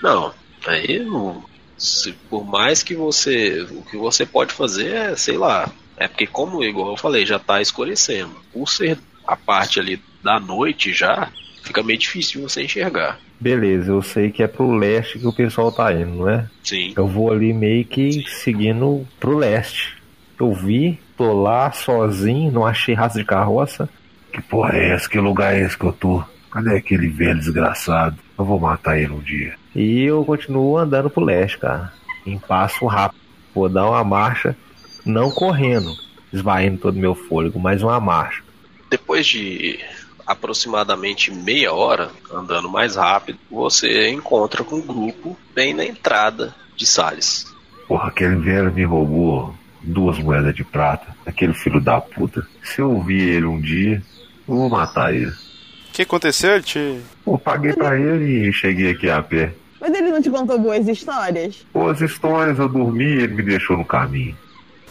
[0.04, 0.34] Não,
[0.68, 1.44] aí não.
[1.78, 3.62] se- por mais que você.
[3.72, 5.70] O que você pode fazer é, sei lá.
[6.00, 8.36] É porque, como igual eu falei, já tá escurecendo.
[8.54, 11.32] Por ser a parte ali da noite já,
[11.64, 13.20] fica meio difícil de você enxergar.
[13.40, 16.48] Beleza, eu sei que é pro leste que o pessoal tá indo, não é?
[16.64, 16.94] Sim.
[16.96, 19.96] Eu vou ali meio que seguindo pro leste.
[20.40, 23.90] Eu vi, tô lá sozinho, não achei rastro de carroça.
[24.32, 25.10] Que porra é essa?
[25.10, 26.24] Que lugar é esse que eu tô?
[26.52, 28.18] Cadê aquele velho desgraçado?
[28.38, 29.56] Eu vou matar ele um dia.
[29.76, 31.92] E eu continuo andando pro leste, cara.
[32.26, 33.22] Em passo rápido.
[33.54, 34.56] Vou dar uma marcha,
[35.04, 35.92] não correndo,
[36.32, 38.44] esvaindo todo o meu fôlego, mas uma marcha.
[38.90, 39.80] Depois de
[40.26, 46.86] aproximadamente meia hora andando mais rápido, você encontra com um grupo bem na entrada de
[46.86, 47.46] Salles.
[47.88, 49.56] Porra, aquele velho me roubou
[49.88, 51.16] duas moedas de prata.
[51.26, 52.46] Aquele filho da puta.
[52.64, 54.02] Se eu ouvir ele um dia,
[54.48, 55.32] eu vou matar ele.
[55.32, 57.00] O que aconteceu, Ti?
[57.24, 59.54] Pô, paguei pra ele e cheguei aqui a pé.
[59.80, 61.66] Mas ele não te contou boas histórias?
[61.74, 64.36] Boas histórias, eu dormi e ele me deixou no caminho.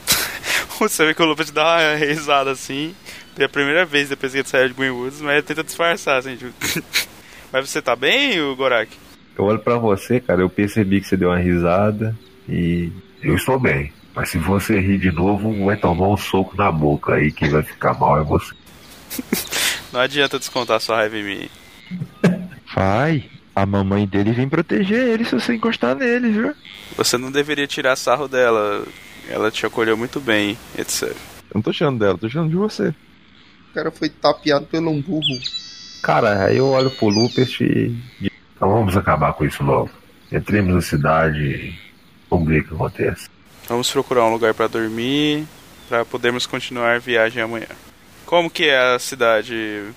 [0.78, 2.94] Você vê que o Lupus dá uma risada assim,
[3.34, 6.52] pela primeira vez depois que ele saiu de Greenwoods, mas ele tenta disfarçar, assim, tipo...
[7.52, 8.90] Mas você tá bem, o Gorak?
[9.38, 12.16] Eu olho pra você, cara, eu percebi que você deu uma risada
[12.48, 12.90] e.
[13.22, 13.92] Eu estou bem.
[14.16, 17.30] Mas se você rir de novo, vai tomar um soco na boca aí.
[17.30, 18.54] Quem vai ficar mal é você.
[19.92, 21.48] Não adianta descontar sua raiva em mim.
[22.74, 23.24] Vai.
[23.54, 26.54] A mamãe dele vem proteger ele se você encostar nele, viu?
[26.96, 28.84] Você não deveria tirar sarro dela.
[29.30, 31.04] Ela te acolheu muito bem, etc.
[31.04, 31.16] Eu
[31.54, 32.88] não tô tirando dela, tô tirando de você.
[33.70, 35.38] O cara foi tapeado pelo um burro.
[36.02, 37.96] Cara, aí eu olho pro Lupest e.
[38.20, 39.90] Então vamos acabar com isso logo.
[40.30, 41.78] Entremos na cidade e
[42.28, 43.35] vamos ver o que acontece.
[43.68, 45.46] Vamos procurar um lugar pra dormir,
[45.88, 47.68] pra podermos continuar a viagem amanhã.
[48.24, 49.92] Como que é a cidade,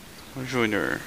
[0.45, 0.99] Júnior?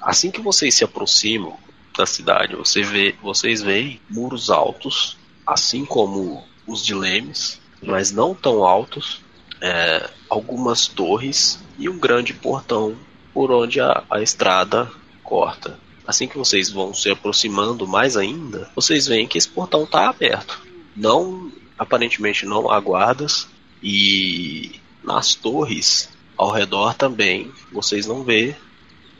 [0.00, 1.56] Assim que vocês se aproximam
[1.96, 8.34] da cidade, você vê, vocês veem muros altos, assim como os de Lemes, mas não
[8.34, 9.20] tão altos,
[9.60, 12.96] é, algumas torres e um grande portão
[13.34, 14.90] por onde a, a estrada
[15.22, 15.78] corta.
[16.06, 20.60] Assim que vocês vão se aproximando mais ainda, vocês veem que esse portão está aberto.
[20.96, 23.48] Não, aparentemente não há guardas
[23.82, 28.54] e nas torres ao redor também vocês não vê,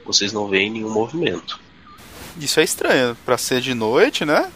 [0.04, 1.60] vocês não veem nenhum movimento.
[2.38, 4.50] Isso é estranho, pra ser de noite, né?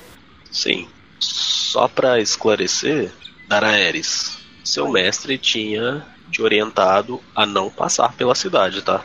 [0.50, 0.88] Sim.
[1.18, 3.12] Só para esclarecer,
[3.48, 9.04] Daraeris, seu mestre tinha te orientado a não passar pela cidade, tá?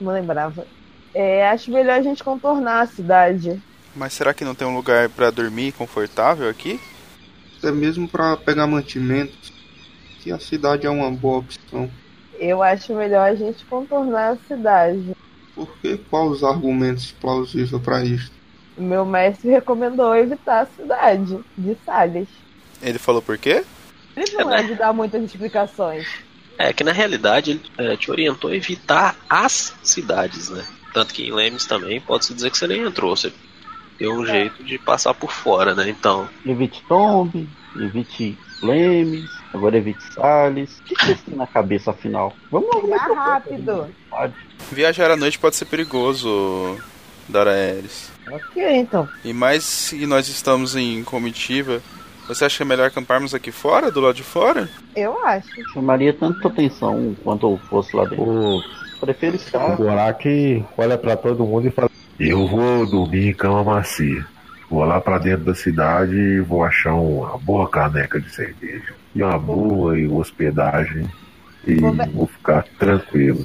[0.00, 0.66] Não lembrava.
[1.14, 3.62] É, acho melhor a gente contornar a cidade.
[3.94, 6.80] Mas será que não tem um lugar pra dormir confortável aqui?
[7.64, 9.50] Até mesmo pra pegar mantimentos.
[10.20, 11.90] Que a cidade é uma boa opção.
[12.38, 15.16] Eu acho melhor a gente contornar a cidade.
[15.54, 15.96] Por que?
[15.96, 18.30] Quais os argumentos plausíveis pra isso?
[18.76, 22.28] O meu mestre recomendou evitar a cidade de Salles.
[22.82, 23.64] Ele falou por quê?
[24.14, 26.06] Ele não é de dar muitas explicações.
[26.58, 30.62] É que na realidade ele é, te orientou a evitar as cidades, né?
[30.92, 33.32] Tanto que em Lemes também pode-se dizer que você nem entrou, você
[33.98, 35.88] deu um jeito de passar por fora, né?
[35.88, 40.78] Então, Evite Tomb, evite Lemes, agora evite Salles.
[40.80, 42.32] O que tem na cabeça afinal?
[42.50, 43.88] Vamos logo Vá rápido.
[44.10, 44.34] Pode.
[44.72, 46.78] Viajar à noite pode ser perigoso,
[47.28, 48.10] Daraeris.
[48.30, 49.08] Ok, então.
[49.24, 51.82] E mais se nós estamos em comitiva,
[52.26, 54.68] você acha que é melhor acamparmos aqui fora, do lado de fora?
[54.96, 55.48] Eu acho.
[55.72, 58.24] Chamaria tanto atenção quanto eu fosse lá dentro.
[58.24, 58.62] O,
[59.00, 59.76] Prefiro o estar.
[59.76, 64.24] Gorak olha pra todo mundo e fala: Eu vou dormir em cama macia.
[64.70, 68.94] Vou lá pra dentro da cidade e vou achar uma boa caneca de cerveja.
[69.14, 71.08] E uma boa hospedagem.
[71.66, 73.44] E Vou ficar tranquilo.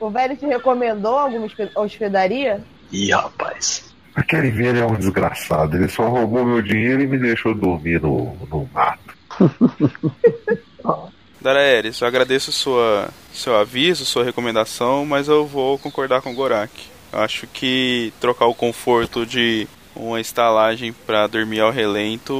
[0.00, 2.62] O velho te recomendou alguma hospe- hospedaria?
[2.92, 3.92] ih, rapaz.
[4.14, 5.76] Aquele velho é um desgraçado.
[5.76, 9.16] Ele só roubou meu dinheiro e me deixou dormir no, no mato.
[11.40, 16.72] Daraeris, eu agradeço sua, seu aviso, sua recomendação, mas eu vou concordar com o Gorak.
[17.12, 22.32] Acho que trocar o conforto de uma estalagem para dormir ao relento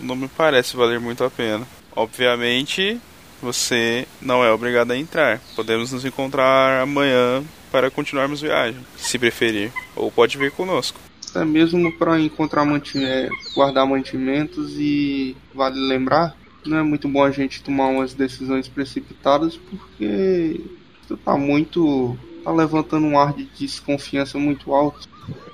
[0.00, 1.66] não me parece valer muito a pena.
[1.94, 3.00] Obviamente,
[3.40, 5.40] você não é obrigado a entrar.
[5.54, 9.72] Podemos nos encontrar amanhã para continuarmos viagem, se preferir.
[9.94, 10.98] Ou pode vir conosco.
[11.30, 17.30] até mesmo para encontrar mantimento, guardar mantimentos e vale lembrar, não é muito bom a
[17.30, 20.60] gente tomar umas decisões precipitadas porque
[21.04, 25.08] isso tá muito tá levantando um ar de desconfiança muito alto.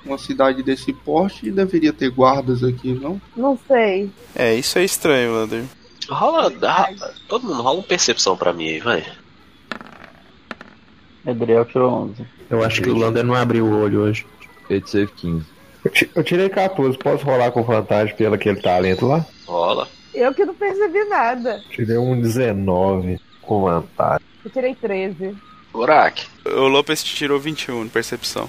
[0.05, 3.19] Uma cidade desse porte deveria ter guardas aqui, não?
[3.35, 4.11] Não sei.
[4.35, 5.63] É, isso é estranho, Lander.
[6.09, 6.51] Rola.
[7.27, 9.03] todo mundo rola uma percepção pra mim aí, vai.
[11.25, 12.25] Edriel tirou 11.
[12.49, 14.25] Eu acho que o Lander não abriu o olho hoje.
[14.85, 15.45] Save 15.
[15.85, 19.25] Eu ti- Eu tirei 14, posso rolar com vantagem pelo aquele talento lá?
[19.47, 19.87] Rola.
[20.13, 21.61] Eu que não percebi nada.
[21.69, 24.25] Tirei um 19 com vantagem.
[24.43, 25.35] Eu tirei 13.
[25.73, 28.47] Gorak, O Lopes tirou 21 de percepção.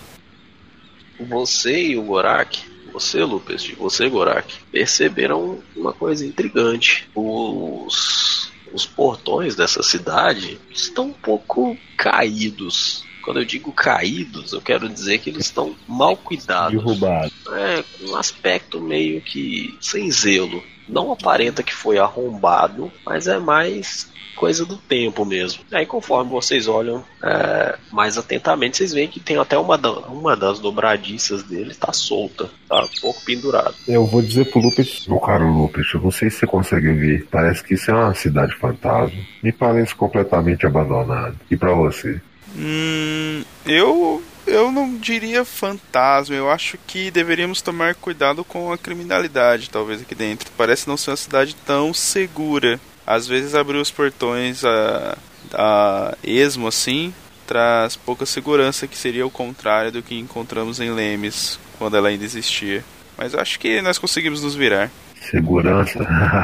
[1.18, 2.60] você e o Gorak,
[2.92, 7.08] você, e você, Gorak, perceberam uma coisa intrigante.
[7.14, 13.04] Os, os portões dessa cidade estão um pouco caídos.
[13.24, 16.72] Quando eu digo caídos, eu quero dizer que eles estão mal cuidados.
[16.76, 17.32] Derrubado.
[17.52, 20.62] É, com um aspecto meio que sem zelo.
[20.88, 25.62] Não aparenta que foi arrombado, mas é mais coisa do tempo mesmo.
[25.72, 30.36] Aí conforme vocês olham é, mais atentamente, vocês veem que tem até uma, da- uma
[30.36, 33.72] das dobradiças dele tá solta, tá um pouco pendurada.
[33.88, 35.06] Eu vou dizer pro Lupus.
[35.08, 37.26] Meu caro Lupus, eu não sei se você consegue ver.
[37.30, 39.16] Parece que isso é uma cidade fantasma.
[39.42, 41.38] Me parece completamente abandonado.
[41.50, 42.20] E pra você?
[42.56, 46.34] Hum, eu eu não diria fantasma.
[46.34, 50.50] Eu acho que deveríamos tomar cuidado com a criminalidade, talvez aqui dentro.
[50.56, 52.78] Parece não ser uma cidade tão segura.
[53.06, 55.18] Às vezes abrir os portões a,
[55.52, 57.12] a esmo assim
[57.46, 62.24] traz pouca segurança, que seria o contrário do que encontramos em Lemes quando ela ainda
[62.24, 62.82] existia.
[63.16, 64.90] Mas acho que nós conseguimos nos virar.
[65.30, 65.98] Segurança?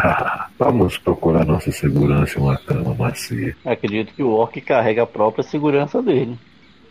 [0.59, 3.57] Vamos procurar nossa segurança em uma cama macia.
[3.65, 6.39] Acredito que o Orc carrega a própria segurança dele.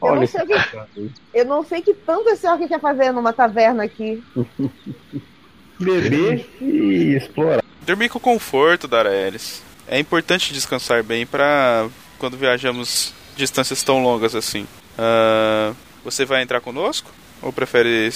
[0.01, 3.33] Eu Olha não sei que, eu não sei que tanto esse orc quer fazer numa
[3.33, 4.23] taverna aqui.
[5.79, 7.61] Beber e explorar.
[7.85, 9.61] Dormir com conforto, Daraelis.
[9.87, 11.87] É importante descansar bem para
[12.17, 14.65] quando viajamos distâncias tão longas assim.
[14.97, 15.73] Ah,
[16.03, 17.09] você vai entrar conosco?
[17.41, 18.09] Ou prefere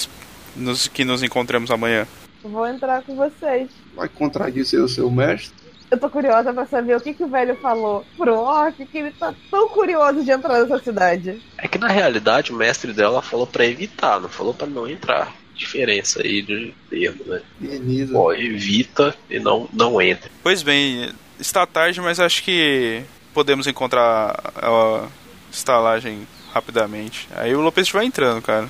[0.56, 2.06] nos- que nos encontremos amanhã?
[2.44, 3.70] Vou entrar com vocês.
[3.94, 5.64] Vai contradizer o seu mestre?
[5.90, 9.10] Eu tô curiosa pra saber o que, que o velho falou pro orc que ele
[9.12, 11.42] tá tão curioso de entrar nessa cidade.
[11.58, 15.32] É que na realidade o mestre dela falou pra evitar, não falou pra não entrar.
[15.54, 17.40] Diferença aí de termo, né?
[17.60, 18.16] Beleza.
[18.16, 20.30] Ó, evita e não, não entra.
[20.42, 25.06] Pois bem, está tarde, mas acho que podemos encontrar a
[25.52, 27.28] estalagem rapidamente.
[27.36, 28.68] Aí o Lopes vai entrando, cara.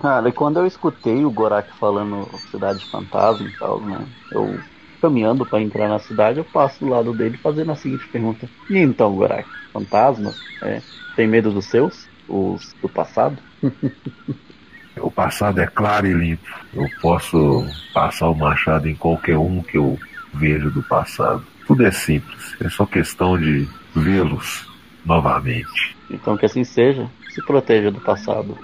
[0.00, 4.04] Cara, e quando eu escutei o Gorak falando cidade fantasma e tal, né?
[4.30, 4.58] Eu
[5.00, 8.78] caminhando pra entrar na cidade, eu passo do lado dele fazendo a seguinte pergunta: E
[8.78, 10.38] então, Gorak, fantasmas?
[10.62, 10.82] É,
[11.14, 12.08] tem medo dos seus?
[12.28, 13.38] Os do passado?
[14.98, 16.42] O passado é claro e limpo.
[16.72, 19.98] Eu posso passar o machado em qualquer um que eu
[20.32, 21.44] vejo do passado.
[21.66, 22.56] Tudo é simples.
[22.62, 24.66] É só questão de vê-los
[25.04, 25.96] novamente.
[26.10, 28.56] Então que assim seja, se proteja do passado,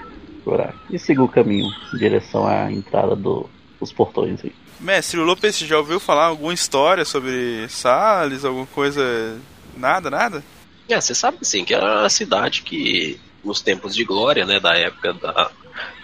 [0.90, 3.49] E siga o caminho em direção à entrada do-
[3.80, 4.53] dos portões aí.
[4.80, 9.38] Mestre, o Lopes já ouviu falar alguma história sobre Salles, alguma coisa.
[9.76, 10.43] Nada, nada?
[10.88, 14.74] É, você sabe assim, que era uma cidade que, nos tempos de glória, né, da
[14.76, 15.51] época da,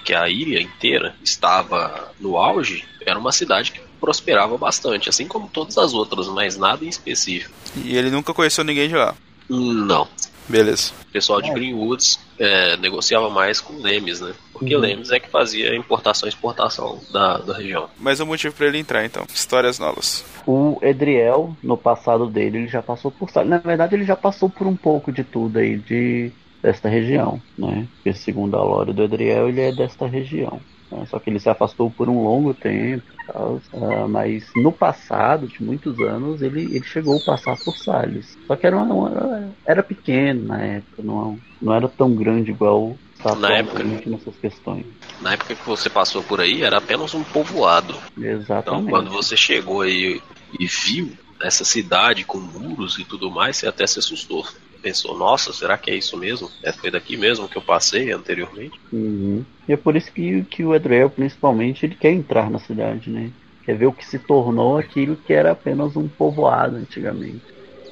[0.05, 5.49] que a ilha inteira estava no auge, era uma cidade que prosperava bastante, assim como
[5.49, 7.53] todas as outras, mas nada em específico.
[7.77, 9.15] E ele nunca conheceu ninguém de lá.
[9.49, 10.07] Não.
[10.49, 10.93] Beleza.
[11.09, 14.33] O pessoal de Greenwoods é, negociava mais com Lemes, né?
[14.53, 14.81] Porque Uhum.
[14.81, 17.89] Lemes é que fazia importação e exportação da, da região.
[17.99, 19.25] Mais um motivo pra ele entrar, então.
[19.33, 20.25] Histórias novas.
[20.47, 23.31] O Edriel, no passado dele, ele já passou por.
[23.45, 26.33] Na verdade, ele já passou por um pouco de tudo aí de
[26.63, 27.87] desta região, né?
[27.97, 30.61] Porque segundo a lore do Edriel, ele é desta região.
[30.91, 31.05] Né?
[31.07, 35.63] Só que ele se afastou por um longo tempo, tal, ah, mas no passado, de
[35.63, 38.37] muitos anos, ele, ele chegou a passar por Salles.
[38.47, 42.99] Só que era, uma, uma- era pequeno na época, não, não era tão grande igual
[43.15, 43.83] está Na época.
[43.83, 44.87] nessas questões.
[45.21, 47.95] Na época que você passou por aí, era apenas um povoado.
[48.17, 48.91] Então, Exatamente.
[48.91, 50.21] quando você chegou aí
[50.59, 51.11] e viu
[51.43, 54.45] essa cidade com muros e tudo mais, você até se assustou.
[54.83, 56.51] Pensou, nossa, será que é isso mesmo?
[56.63, 58.79] É, foi daqui mesmo que eu passei anteriormente?
[58.93, 59.45] Uhum.
[59.69, 63.31] E é por isso que, que o Edriel, principalmente, ele quer entrar na cidade, né?
[63.65, 67.43] Quer ver o que se tornou aquilo que era apenas um povoado antigamente.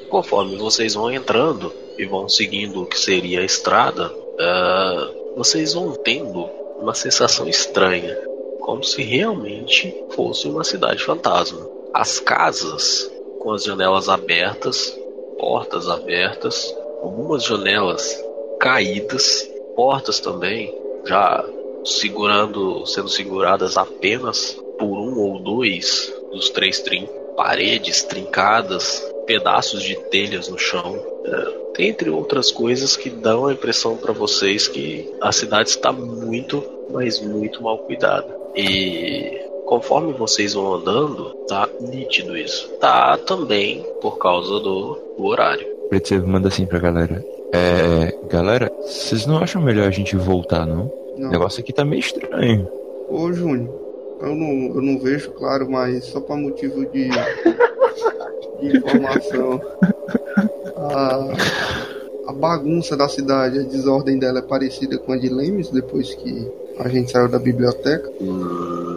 [0.08, 5.92] Conforme vocês vão entrando e vão seguindo o que seria a estrada, ah, vocês vão
[5.92, 6.44] tendo
[6.78, 8.16] uma sensação estranha,
[8.60, 11.66] como se realmente fosse uma cidade fantasma.
[11.92, 13.10] As casas
[13.40, 14.96] com as janelas abertas,
[15.38, 18.24] portas abertas, algumas janelas
[18.60, 20.74] caídas, portas também
[21.04, 21.44] já
[21.84, 29.94] segurando, sendo seguradas apenas por um ou dois dos três trin paredes trincadas, pedaços de
[29.94, 35.30] telhas no chão, é, entre outras coisas que dão a impressão para vocês que a
[35.30, 38.34] cidade está muito, mas muito mal cuidada.
[38.56, 42.68] E conforme vocês vão andando, tá nítido isso.
[42.80, 45.66] Tá também por causa do, do horário.
[45.90, 47.22] Pretzel manda assim pra galera.
[47.52, 48.16] É.
[48.28, 50.90] Galera, vocês não acham melhor a gente voltar, não?
[51.16, 51.28] Não.
[51.28, 52.68] O negócio aqui tá meio estranho.
[53.08, 53.72] Ô, Júnior,
[54.20, 57.08] eu não, eu não vejo, claro, mas só para motivo de,
[58.60, 59.60] de informação.
[60.76, 61.32] A,
[62.28, 66.50] a bagunça da cidade, a desordem dela é parecida com a de Lemes depois que
[66.78, 68.10] a gente saiu da biblioteca.
[68.20, 68.95] Hum,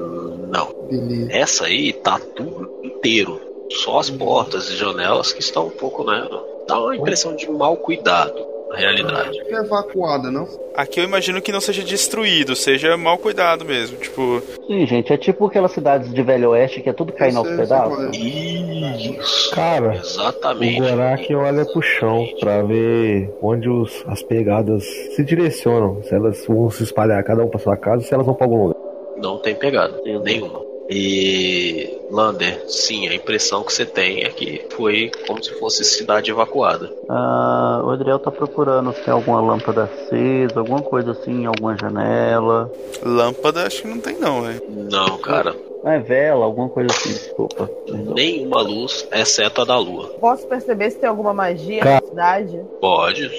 [0.50, 0.74] não.
[0.90, 1.32] Beleza.
[1.32, 3.40] Essa aí tá tudo inteiro.
[3.84, 6.28] Só as portas e janelas que estão um pouco, né?
[6.68, 8.34] Dá uma impressão de mal cuidado,
[8.70, 9.40] na realidade.
[9.44, 10.48] Foi evacuada, não?
[10.76, 13.98] Aqui eu imagino que não seja destruído, seja mal cuidado mesmo.
[13.98, 17.48] Tipo, Sim, gente, é tipo aquelas cidades de Velho Oeste que é tudo caindo aos
[17.48, 18.04] sei pedaços.
[18.06, 18.18] é.
[18.18, 19.52] Isso.
[19.52, 20.80] Cara, O Exatamente.
[20.82, 24.84] Gorak olha pro chão pra ver onde os, as pegadas
[25.16, 26.02] se direcionam.
[26.04, 28.64] Se elas vão se espalhar cada um pra sua casa, se elas vão pra algum
[28.68, 28.79] lugar.
[29.22, 30.70] Não tem pegada nenhuma.
[30.90, 36.32] E Lander, sim, a impressão que você tem é que foi como se fosse cidade
[36.32, 36.92] evacuada.
[37.08, 42.72] Ah, o Adriel tá procurando se tem alguma lâmpada acesa, alguma coisa assim, alguma janela.
[43.04, 44.64] lâmpada acho que não tem não, velho.
[44.68, 47.70] Não, cara, Ah, é vela, alguma coisa assim, desculpa.
[48.14, 50.10] Nenhuma luz, exceto a da lua.
[50.20, 52.02] Posso perceber se tem alguma magia Cara.
[52.02, 52.62] na cidade?
[52.82, 53.30] Pode,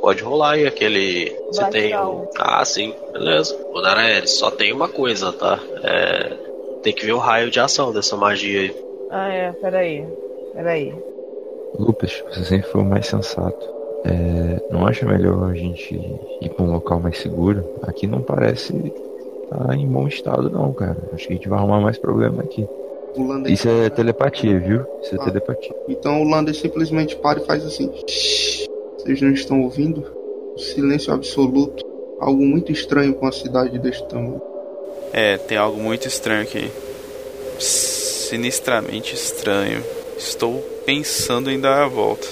[0.00, 1.30] pode rolar aí aquele.
[1.46, 2.26] Você tem um.
[2.36, 3.56] Ah, sim, beleza.
[3.72, 5.58] O Daraeris, só tem uma coisa, tá?
[5.84, 6.48] É.
[6.82, 8.76] Tem que ver o raio de ação dessa magia aí.
[9.10, 10.06] Ah, é, peraí.
[10.54, 10.94] Peraí.
[11.78, 13.78] Lucas, você sempre foi o mais sensato.
[14.04, 15.94] É, não acha melhor a gente
[16.40, 17.64] ir pra um local mais seguro?
[17.82, 18.72] Aqui não parece
[19.50, 20.96] estar em bom estado, não, cara.
[21.12, 22.66] Acho que a gente vai arrumar mais problema aqui.
[23.16, 24.84] O Lander- Isso é telepatia, viu?
[25.02, 25.24] Isso é Ah.
[25.24, 25.74] telepatia.
[25.88, 27.90] Então o Lander simplesmente para e faz assim.
[28.06, 28.66] "Shh,
[28.98, 30.04] Vocês não estão ouvindo?
[30.56, 31.82] Silêncio absoluto.
[32.20, 34.42] Algo muito estranho com a cidade deste tamanho.
[35.12, 36.70] É, tem algo muito estranho aqui.
[37.58, 39.82] Sinistramente estranho.
[40.16, 42.26] Estou pensando em dar a volta.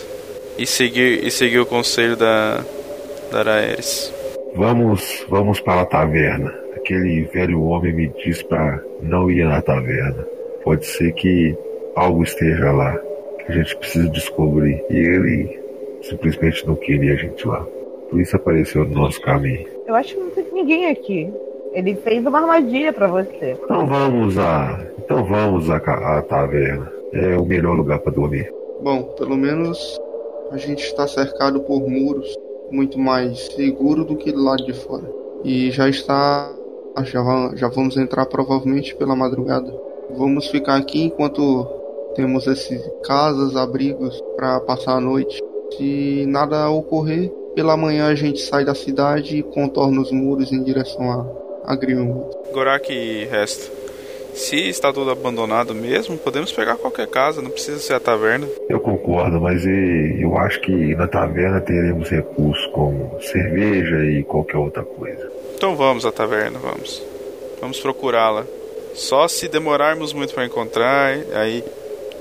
[0.58, 2.62] E seguir, e seguir o conselho da,
[3.30, 4.12] da Araeris.
[4.54, 6.54] Vamos, vamos para a taverna.
[6.76, 10.26] Aquele velho homem me disse para não ir na taverna.
[10.62, 11.56] Pode ser que
[11.94, 12.96] algo esteja lá
[13.38, 14.82] que a gente precisa descobrir.
[14.88, 15.60] E ele
[16.02, 17.66] simplesmente não queria a gente lá.
[18.10, 19.66] Por isso apareceu no nosso caminho.
[19.86, 21.32] Eu acho que não tem ninguém aqui.
[21.72, 23.56] Ele fez uma armadilha pra você.
[23.62, 26.90] Então vamos a, então vamos à taverna.
[27.12, 28.50] É o melhor lugar para dormir.
[28.80, 30.00] Bom, pelo menos
[30.50, 32.36] a gente está cercado por muros
[32.70, 35.10] muito mais seguro do que do lado de fora.
[35.44, 36.52] E já está.
[37.04, 37.22] Já,
[37.54, 39.70] já vamos entrar provavelmente pela madrugada.
[40.16, 41.66] Vamos ficar aqui enquanto
[42.14, 45.42] temos esses casas, abrigos para passar a noite.
[45.76, 50.62] Se nada ocorrer, pela manhã a gente sai da cidade e contorna os muros em
[50.62, 52.30] direção a, a Greenwood.
[52.52, 52.90] Gorak
[53.26, 53.85] resto.
[54.36, 58.46] Se está tudo abandonado mesmo, podemos pegar qualquer casa, não precisa ser a taverna.
[58.68, 64.58] Eu concordo, mas e, eu acho que na taverna teremos recursos como cerveja e qualquer
[64.58, 65.32] outra coisa.
[65.54, 67.02] Então vamos à taverna, vamos.
[67.62, 68.44] Vamos procurá-la.
[68.92, 71.64] Só se demorarmos muito para encontrar, aí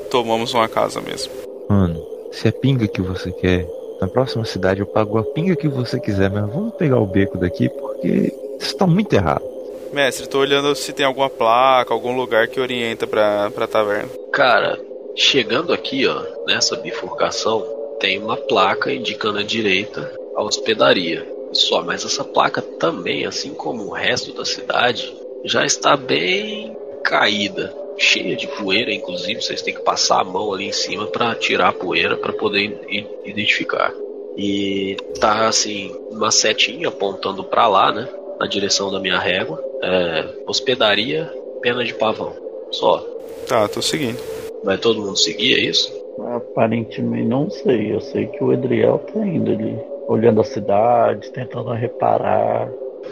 [0.10, 1.34] tomamos uma casa mesmo.
[1.70, 2.02] Mano,
[2.32, 3.68] se é pinga que você quer,
[4.00, 7.38] na próxima cidade eu pago a pinga que você quiser, mas vamos pegar o beco
[7.38, 9.55] daqui porque isso tá muito errado.
[9.92, 14.10] Mestre, tô olhando se tem alguma placa, algum lugar que orienta pra, pra taverna.
[14.32, 14.80] Cara,
[15.16, 17.66] chegando aqui, ó, nessa bifurcação,
[18.00, 21.26] tem uma placa indicando a direita a hospedaria.
[21.54, 25.16] Só, mas essa placa também, assim como o resto da cidade,
[25.46, 30.66] já está bem caída, cheia de poeira, inclusive vocês têm que passar a mão ali
[30.66, 32.82] em cima para tirar a poeira para poder
[33.24, 33.94] identificar.
[34.36, 38.10] E tá assim, uma setinha apontando para lá, né,
[38.40, 39.64] na direção da minha régua.
[39.82, 41.32] É, hospedaria,
[41.62, 42.34] pena de pavão.
[42.72, 43.00] Só.
[43.48, 44.20] Tá, tô seguindo.
[44.64, 45.94] Vai todo mundo seguir, é isso?
[46.36, 47.94] Aparentemente não sei.
[47.94, 49.78] Eu sei que o Adriel tá indo ali,
[50.08, 52.72] olhando a cidade, tentando reparar.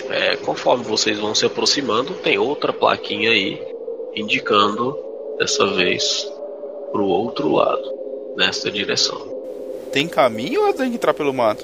[0.09, 3.61] É, conforme vocês vão se aproximando, tem outra plaquinha aí
[4.15, 4.97] indicando
[5.37, 6.31] dessa vez
[6.91, 7.83] pro outro lado,
[8.35, 9.33] nesta direção.
[9.91, 11.63] Tem caminho ou tem que entrar pelo mato?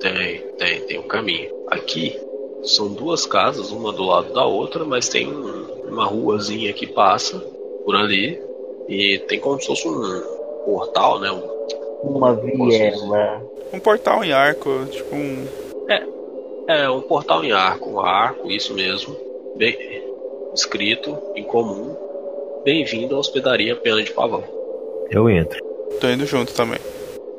[0.00, 1.50] Tem, tem, tem um caminho.
[1.66, 2.18] Aqui
[2.62, 7.38] são duas casas, uma do lado da outra, mas tem um- uma ruazinha que passa
[7.84, 8.40] por ali
[8.88, 10.20] e tem como se fosse um
[10.64, 11.30] portal, né?
[11.30, 11.58] Um-
[12.16, 13.42] Uma viela.
[13.72, 15.44] Um portal em arco, tipo um.
[16.68, 19.16] É, um portal em arco, um arco, isso mesmo.
[19.56, 19.74] Bem
[20.54, 21.96] escrito, em comum.
[22.64, 24.44] Bem-vindo à hospedaria Pena de Pavão.
[25.10, 25.58] Eu entro.
[26.00, 26.78] Tô indo junto também.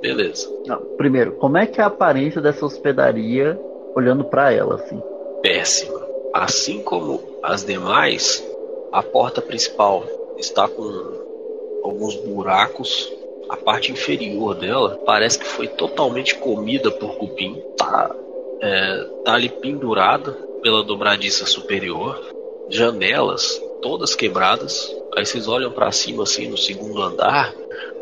[0.01, 0.49] Beleza.
[0.65, 3.59] Não, primeiro, como é que é a aparência dessa hospedaria
[3.95, 5.01] olhando pra ela, assim?
[5.41, 6.07] Péssima.
[6.33, 8.45] Assim como as demais,
[8.91, 10.03] a porta principal
[10.37, 10.81] está com
[11.83, 13.11] alguns buracos.
[13.49, 17.61] A parte inferior dela parece que foi totalmente comida por cupim.
[17.77, 18.15] Tá,
[18.61, 20.31] é, tá ali pendurada
[20.61, 22.19] pela dobradiça superior.
[22.69, 24.95] Janelas todas quebradas.
[25.15, 27.53] Aí vocês olham para cima assim no segundo andar,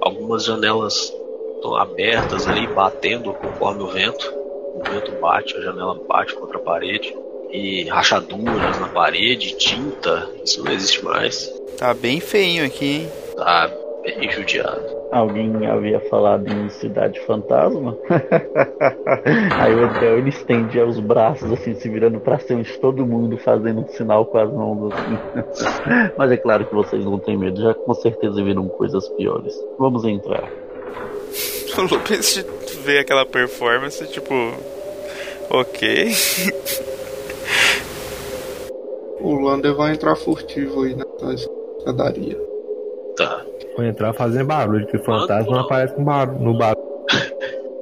[0.02, 1.14] algumas janelas
[1.56, 4.47] estão abertas ali, batendo conforme o vento.
[4.78, 7.16] O vento bate, a janela bate contra a parede.
[7.50, 11.50] E rachaduras na parede, tinta, isso não existe mais.
[11.78, 13.12] Tá bem feinho aqui, hein?
[13.36, 13.72] Tá
[14.04, 14.98] bem judiado.
[15.12, 17.98] Alguém havia falado em cidade fantasma?
[19.58, 23.38] Aí o Edel ele estende os braços assim, se virando pra cima de todo mundo,
[23.38, 26.12] fazendo um sinal com as mãos assim.
[26.18, 29.58] Mas é claro que vocês não têm medo, já com certeza viram coisas piores.
[29.80, 30.67] Vamos entrar.
[31.78, 32.44] O Lupus
[32.84, 34.34] vê aquela performance, tipo.
[35.50, 36.12] Ok.
[39.20, 42.38] O Lander vai entrar furtivo aí nessa escadaria.
[43.16, 43.46] Tá.
[43.76, 46.40] Vou entrar fazendo barulho, que o fantasma não aparece no barulho.
[46.44, 46.88] No barulho.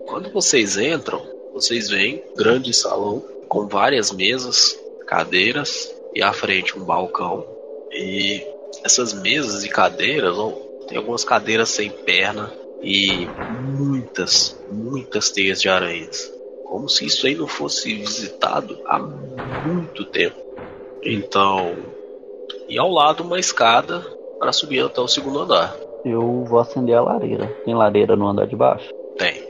[0.06, 1.22] Quando vocês entram,
[1.54, 7.46] vocês veem um grande salão com várias mesas, cadeiras e à frente um balcão.
[7.92, 8.46] E
[8.84, 10.36] essas mesas e cadeiras,
[10.88, 12.52] tem algumas cadeiras sem perna
[12.86, 16.32] e muitas, muitas teias de aranhas.
[16.64, 20.38] Como se isso aí não fosse visitado há muito tempo.
[21.04, 21.76] Então,
[22.70, 24.06] e ao lado uma escada
[24.40, 25.76] para subir até o segundo andar.
[26.04, 27.52] Eu vou acender a lareira.
[27.66, 28.88] Tem lareira no andar de baixo?
[29.18, 29.42] Tem.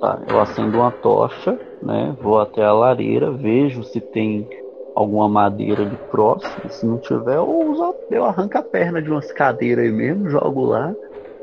[0.00, 2.16] Tá, eu acendo uma tocha, né?
[2.22, 4.48] Vou até a lareira, vejo se tem
[4.94, 6.70] alguma madeira ali próximo.
[6.70, 10.64] Se não tiver, eu, uso, eu arranco a perna de umas cadeiras aí mesmo, jogo
[10.64, 10.94] lá,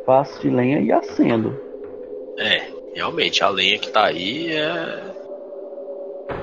[0.10, 1.56] faço de lenha e acendo.
[2.36, 2.64] É,
[2.96, 5.04] realmente, a lenha que tá aí é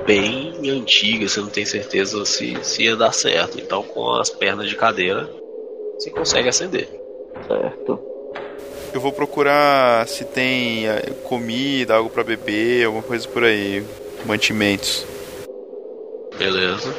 [0.06, 3.58] bem antiga, você não tem certeza se, se ia dar certo.
[3.58, 5.28] Então, com as pernas de cadeira,
[5.98, 6.88] você consegue acender.
[7.48, 7.98] Certo.
[8.94, 13.84] Eu vou procurar se tem eh, comida, algo pra beber, alguma coisa por aí.
[14.24, 15.04] Mantimentos.
[16.38, 16.94] Beleza.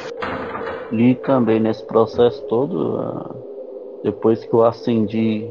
[0.92, 3.34] E também nesse processo todo, ah,
[4.02, 5.48] depois que eu acendi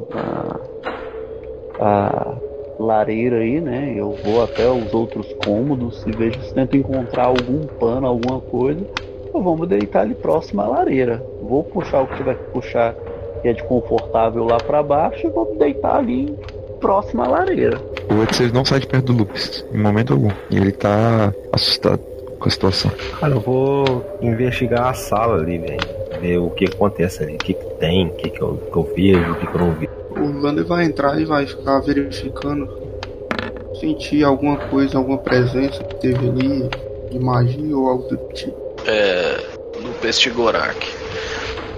[1.79, 2.37] a,
[2.79, 3.93] lareira aí, né?
[3.95, 8.85] Eu vou até os outros cômodos e vejo se tento encontrar algum pano, alguma coisa.
[9.27, 11.23] Então vamos deitar ali próximo à lareira.
[11.41, 12.95] Vou puxar o que tiver que puxar
[13.41, 16.35] que é de confortável lá pra baixo e vou deitar ali
[16.79, 17.79] próximo à lareira.
[18.09, 20.31] O Edson não sai de perto do Lupus, em momento algum.
[20.49, 21.99] E ele tá assustado
[22.39, 22.91] com a situação.
[23.19, 25.79] Cara, eu vou investigar a sala ali, velho.
[26.19, 28.83] Ver o que acontece ali, o que, que tem, o que, que, eu, que eu
[28.95, 29.96] vejo, o que, que eu não vejo.
[30.19, 32.67] O Lander vai entrar e vai ficar verificando.
[33.79, 36.69] Sentir alguma coisa, alguma presença que teve ali,
[37.11, 38.57] de magia ou algo do tipo.
[38.85, 39.37] É,
[39.79, 40.87] no Pestigorak.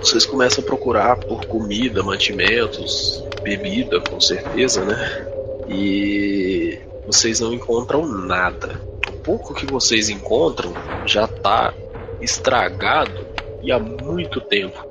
[0.02, 5.28] Vocês começam a procurar por comida, mantimentos, bebida, com certeza, né?
[5.68, 8.80] E vocês não encontram nada.
[9.10, 10.74] O pouco que vocês encontram
[11.06, 11.74] já tá
[12.22, 13.26] estragado
[13.62, 14.86] e há muito tempo.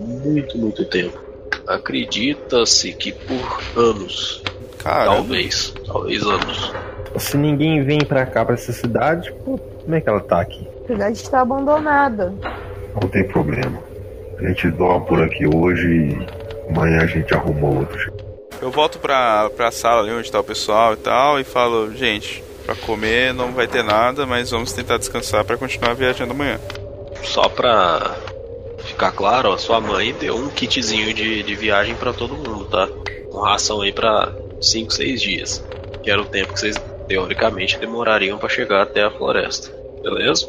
[0.00, 1.29] Muito, muito tempo.
[1.66, 4.42] Acredita-se que por anos.
[4.78, 5.16] Caramba.
[5.16, 5.74] Talvez.
[5.86, 6.72] Talvez anos.
[7.18, 10.66] Se ninguém vem pra cá, pra essa cidade, pô, como é que ela tá aqui?
[10.84, 12.32] A cidade está abandonada.
[13.00, 13.78] Não tem problema.
[14.38, 18.12] A gente dorme por aqui hoje e amanhã a gente arruma outro.
[18.60, 22.42] Eu volto pra, pra sala ali onde tá o pessoal e tal e falo, gente,
[22.64, 26.58] pra comer não vai ter nada, mas vamos tentar descansar pra continuar viajando amanhã.
[27.22, 28.16] Só pra
[29.00, 32.86] ficar claro, ó, sua mãe deu um kitzinho de, de viagem pra todo mundo, tá?
[33.32, 34.30] Uma ração aí pra
[34.60, 35.64] 5, 6 dias.
[36.02, 36.76] Que era o tempo que vocês,
[37.08, 39.74] teoricamente, demorariam pra chegar até a floresta.
[40.02, 40.46] Beleza?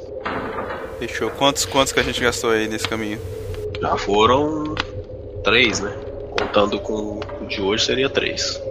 [1.00, 1.30] Fechou.
[1.30, 3.20] Quantos, quantos que a gente gastou aí nesse caminho?
[3.80, 4.76] Já foram
[5.46, 5.94] três, né?
[6.38, 8.62] Contando com o de hoje seria três.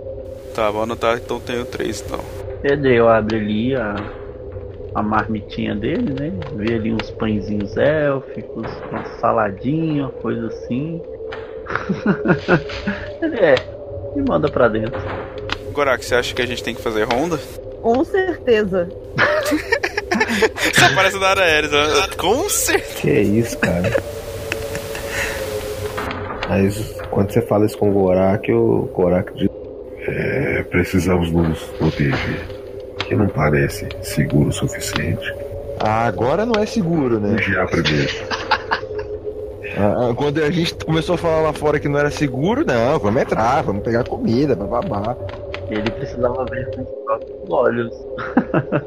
[0.55, 2.21] Tá, vou anotar, então tenho três então.
[2.61, 3.97] Pedro, eu abro ali a,
[4.95, 6.33] a marmitinha dele, né?
[6.55, 11.01] Vê ali uns pãezinhos élficos, uma saladinha, uma coisa assim.
[13.23, 13.55] Ele é,
[14.15, 15.01] me manda pra dentro.
[15.73, 17.39] Gorak, você acha que a gente tem que fazer ronda?
[17.81, 18.89] Com certeza.
[20.95, 21.87] Parece da Aéreos, né?
[22.19, 23.01] Com certeza.
[23.01, 23.91] Que isso, cara.
[26.49, 29.49] Mas quando você fala isso com o Gorak, o Gorak diz.
[30.07, 32.60] É, precisamos nos proteger.
[33.11, 35.35] Que não parece seguro o suficiente.
[35.81, 37.35] Ah, agora não é seguro, né?
[37.35, 38.09] Vigiar primeiro.
[39.77, 43.21] Ah, Quando a gente começou a falar lá fora que não era seguro, não, vamos
[43.21, 45.17] entrar, vamos pegar comida, babá.
[45.69, 47.93] Ele precisava ver com os próprios olhos.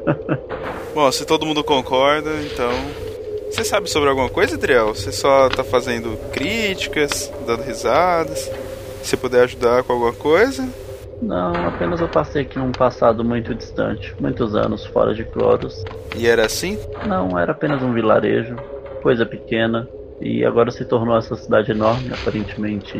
[0.94, 2.72] Bom, se todo mundo concorda, então.
[3.50, 4.94] Você sabe sobre alguma coisa, Adriel?
[4.94, 8.50] Você só tá fazendo críticas, dando risadas.
[9.02, 10.66] Se puder ajudar com alguma coisa.
[11.24, 15.82] Não, apenas eu passei aqui num passado muito distante, muitos anos fora de Cloros.
[16.14, 16.76] E era assim?
[17.02, 18.56] Não, era apenas um vilarejo,
[19.02, 19.88] coisa pequena,
[20.20, 22.98] e agora se tornou essa cidade enorme, aparentemente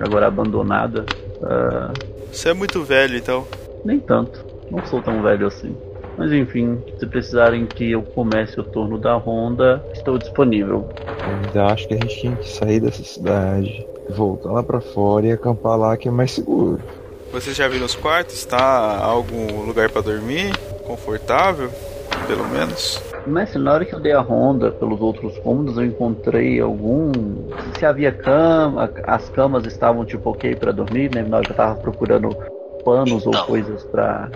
[0.00, 1.04] agora abandonada.
[1.42, 1.92] Ah,
[2.32, 3.46] Você é muito velho, então.
[3.84, 5.76] nem tanto, não sou tão velho assim.
[6.16, 10.84] Mas enfim, se precisarem que eu comece o turno da ronda, estou disponível.
[11.22, 15.32] Ainda acho que a gente tinha que sair dessa cidade, voltar lá pra fora e
[15.32, 16.82] acampar lá que é mais seguro.
[17.32, 18.44] Vocês já viram os quartos?
[18.44, 20.50] Tá algum lugar pra dormir?
[20.84, 21.70] Confortável?
[22.26, 23.02] Pelo menos.
[23.26, 27.12] Mas na hora que eu dei a ronda pelos outros cômodos, eu encontrei algum.
[27.78, 31.22] Se havia cama, as camas estavam tipo ok pra dormir, né?
[31.22, 32.34] Na hora que eu tava procurando
[32.84, 33.46] panos ou Então.
[33.46, 34.30] coisas pra.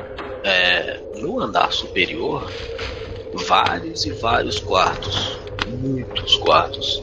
[0.45, 2.51] É, no andar superior,
[3.47, 5.39] vários e vários quartos.
[5.69, 7.03] Muitos quartos.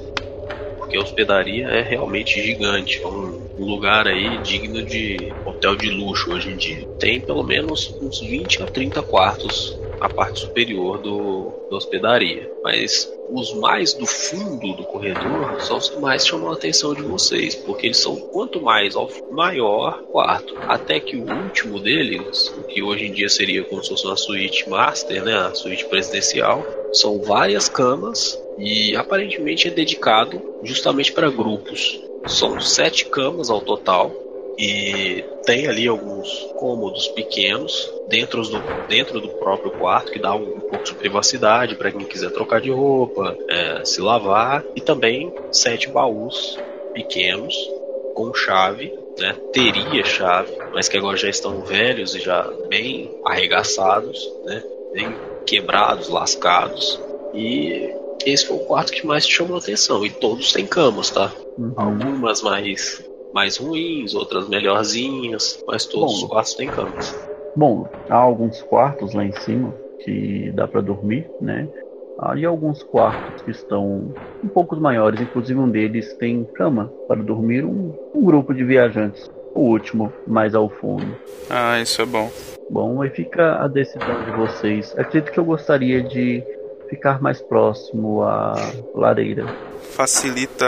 [0.78, 3.02] Porque a hospedaria é realmente gigante.
[3.02, 6.88] É um um lugar aí digno de hotel de luxo hoje em dia.
[6.98, 12.50] Tem pelo menos uns 20 a 30 quartos a parte superior do, da hospedaria.
[12.64, 17.02] Mas os mais do fundo do corredor são os que mais chamam a atenção de
[17.02, 22.82] vocês, porque eles são quanto mais ao maior quarto, até que o último deles, que
[22.82, 27.22] hoje em dia seria como se fosse uma suíte master, né, a suíte presidencial, são
[27.22, 32.09] várias camas e aparentemente é dedicado justamente para grupos.
[32.26, 34.12] São sete camas ao total
[34.58, 40.58] e tem ali alguns cômodos pequenos dentro do, dentro do próprio quarto que dá um,
[40.58, 45.34] um pouco de privacidade para quem quiser trocar de roupa, é, se lavar e também
[45.52, 46.60] sete baús
[46.94, 47.56] pequenos
[48.14, 49.34] com chave, né?
[49.54, 54.62] Teria chave, mas que agora já estão velhos e já bem arregaçados, né?
[54.92, 55.16] Bem
[55.46, 57.00] quebrados, lascados
[57.34, 57.94] e
[58.26, 61.32] esse foi o quarto que mais te chamou a atenção e todos têm camas, tá?
[61.58, 61.74] Uhum.
[61.76, 63.04] Algumas mais
[63.34, 66.26] mais ruins, outras melhorzinhas, mas todos Bom.
[66.26, 67.30] os quartos têm camas.
[67.56, 71.68] Bom, há alguns quartos lá em cima que dá pra dormir, né?
[72.18, 74.14] Há e alguns quartos que estão
[74.44, 79.30] um pouco maiores, inclusive um deles tem cama para dormir um, um grupo de viajantes.
[79.56, 81.18] O último, mais ao fundo.
[81.50, 82.30] Ah, isso é bom.
[82.70, 84.94] Bom, aí fica a decisão de vocês.
[84.98, 86.44] Acredito que eu gostaria de
[86.90, 88.56] ficar mais próximo à
[88.96, 89.46] lareira.
[89.92, 90.66] Facilita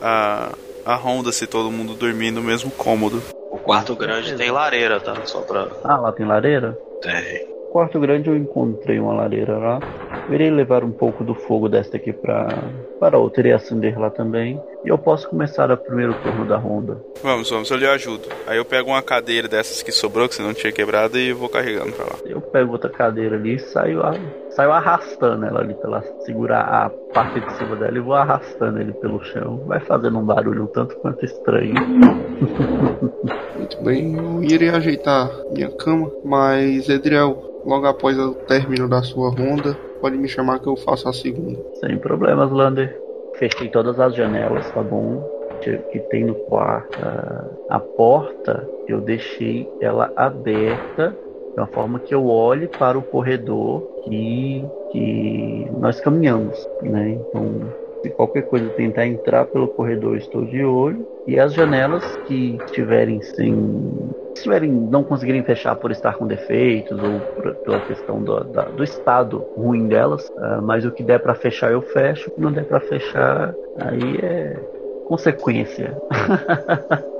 [0.00, 0.52] a,
[0.84, 3.22] a ronda se todo mundo dormir no mesmo cômodo.
[3.50, 5.14] O quarto grande tem lareira, tá?
[5.24, 5.68] Só pra.
[5.84, 6.78] Ah, lá tem lareira?
[7.02, 7.48] Tem.
[7.66, 9.78] No quarto grande eu encontrei uma lareira lá.
[10.28, 12.48] Eu irei levar um pouco do fogo desta aqui para
[12.98, 14.60] para outra e acender lá também.
[14.84, 17.02] E eu posso começar o primeiro turno da ronda.
[17.22, 18.28] Vamos, vamos, eu lhe ajudo.
[18.46, 21.48] Aí eu pego uma cadeira dessas que sobrou, que você não tinha quebrado, e vou
[21.48, 22.16] carregando pra lá.
[22.24, 24.14] Eu pego outra cadeira ali e saio, a-
[24.50, 28.92] saio arrastando ela ali pela segurar a parte de cima dela e vou arrastando ele
[28.94, 29.62] pelo chão.
[29.66, 31.74] Vai fazendo um barulho um tanto quanto estranho.
[33.56, 39.30] Muito bem, eu irei ajeitar minha cama, mas Edriel, logo após o término da sua
[39.30, 41.58] ronda, pode me chamar que eu faço a segunda.
[41.74, 42.98] Sem problemas, Lander.
[43.34, 45.22] Fechei todas as janelas, tá bom?
[45.62, 46.98] Que que tem no quarto.
[47.02, 51.14] Ah, A porta, eu deixei ela aberta
[51.60, 57.10] uma forma que eu olhe para o corredor que, que nós caminhamos, né?
[57.12, 57.70] Então,
[58.02, 61.06] se qualquer coisa tentar entrar pelo corredor, estou de olho.
[61.26, 63.54] E as janelas que estiverem sem.
[64.36, 68.70] Se tiverem, não conseguirem fechar por estar com defeitos ou por, pela questão do, da-
[68.70, 72.40] do estado ruim delas, ah, mas o que der para fechar eu fecho, o que
[72.40, 74.64] não der para fechar aí é
[75.04, 76.00] consequência.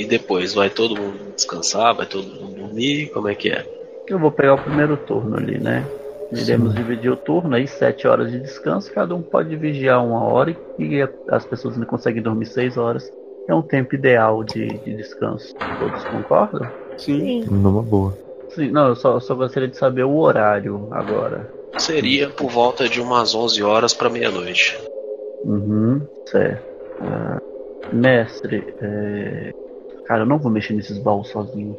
[0.00, 3.66] E depois vai todo mundo descansar, vai todo mundo dormir, como é que é?
[4.08, 5.86] Eu vou pegar o primeiro turno ali, né?
[6.32, 10.56] Iremos dividir o turno aí, sete horas de descanso, cada um pode vigiar uma hora
[10.78, 13.12] e as pessoas não conseguem dormir seis horas.
[13.46, 15.52] É um tempo ideal de, de descanso.
[15.78, 16.66] Todos concordam?
[16.96, 18.16] Sim, Numa boa.
[18.48, 21.46] Sim, não, eu só, eu só gostaria de saber o horário agora.
[21.76, 24.78] Seria por volta de umas 11 horas para meia-noite.
[25.44, 26.62] Uhum, certo.
[27.02, 27.38] Ah,
[27.92, 29.50] mestre, é...
[30.10, 31.78] cara, eu não vou mexer nesses baús sozinhos.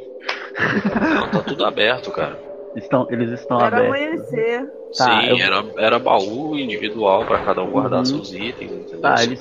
[1.14, 2.40] Não, tá tudo aberto, cara.
[2.76, 3.80] Estão, eles estão Era abertos.
[3.80, 4.70] amanhecer.
[4.96, 8.06] Tá, Sim, eu- era, era baú individual para cada um guardar Uhum.
[8.06, 9.00] seus itens, entendeu?
[9.02, 9.40] Tá, eles,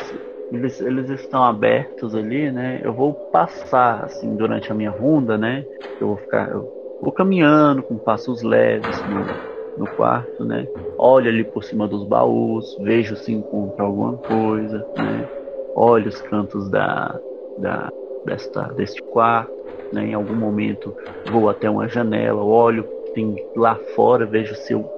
[0.50, 2.80] eles, eles estão abertos ali, né?
[2.84, 5.66] Eu vou passar, assim, durante a minha ronda, né?
[6.00, 6.50] Eu vou ficar.
[6.50, 6.70] Eu
[7.00, 9.40] vou caminhando com passos leves no,
[9.76, 10.70] no quarto, né?
[10.96, 15.28] Olho ali por cima dos baús, vejo se encontro alguma coisa, né?
[15.74, 17.22] Olho os cantos da,
[17.56, 17.90] da
[18.24, 19.52] desta, deste quarto,
[19.92, 20.06] né?
[20.06, 20.94] Em algum momento
[21.30, 24.88] vou até uma janela, olho tem lá fora, vejo se eu,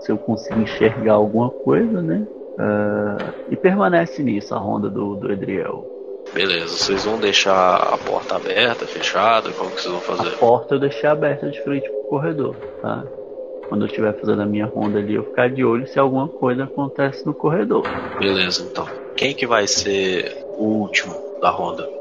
[0.00, 2.26] se eu consigo enxergar alguma coisa, né?
[2.58, 5.86] Uh, e permanece nisso a ronda do, do Edriel.
[6.34, 9.50] Beleza, vocês vão deixar a porta aberta, fechada?
[9.52, 10.34] Como que vocês vão fazer?
[10.34, 13.04] A porta eu deixei aberta de frente pro corredor, tá?
[13.68, 16.64] Quando eu estiver fazendo a minha ronda ali, eu ficar de olho se alguma coisa
[16.64, 17.84] acontece no corredor.
[18.18, 18.86] Beleza, então.
[19.14, 21.97] Quem que vai ser o último da ronda?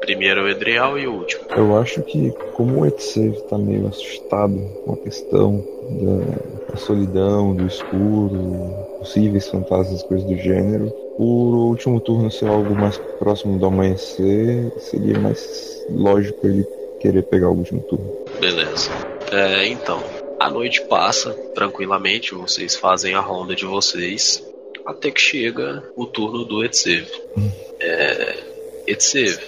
[0.00, 1.44] Primeiro o Edriel e o último.
[1.54, 7.54] Eu acho que, como o Etsev tá meio assustado com a questão da, da solidão,
[7.54, 13.66] do escuro, possíveis fantasmas, coisas do gênero, por último turno ser algo mais próximo do
[13.66, 16.66] amanhecer, seria mais lógico ele
[17.00, 18.10] querer pegar o último turno.
[18.40, 18.90] Beleza.
[19.30, 20.02] É, então,
[20.38, 24.42] a noite passa tranquilamente, vocês fazem a ronda de vocês,
[24.86, 27.06] até que chega o turno do Etsev.
[27.36, 27.50] Hum.
[27.78, 28.49] É,
[28.86, 29.38] Etsev,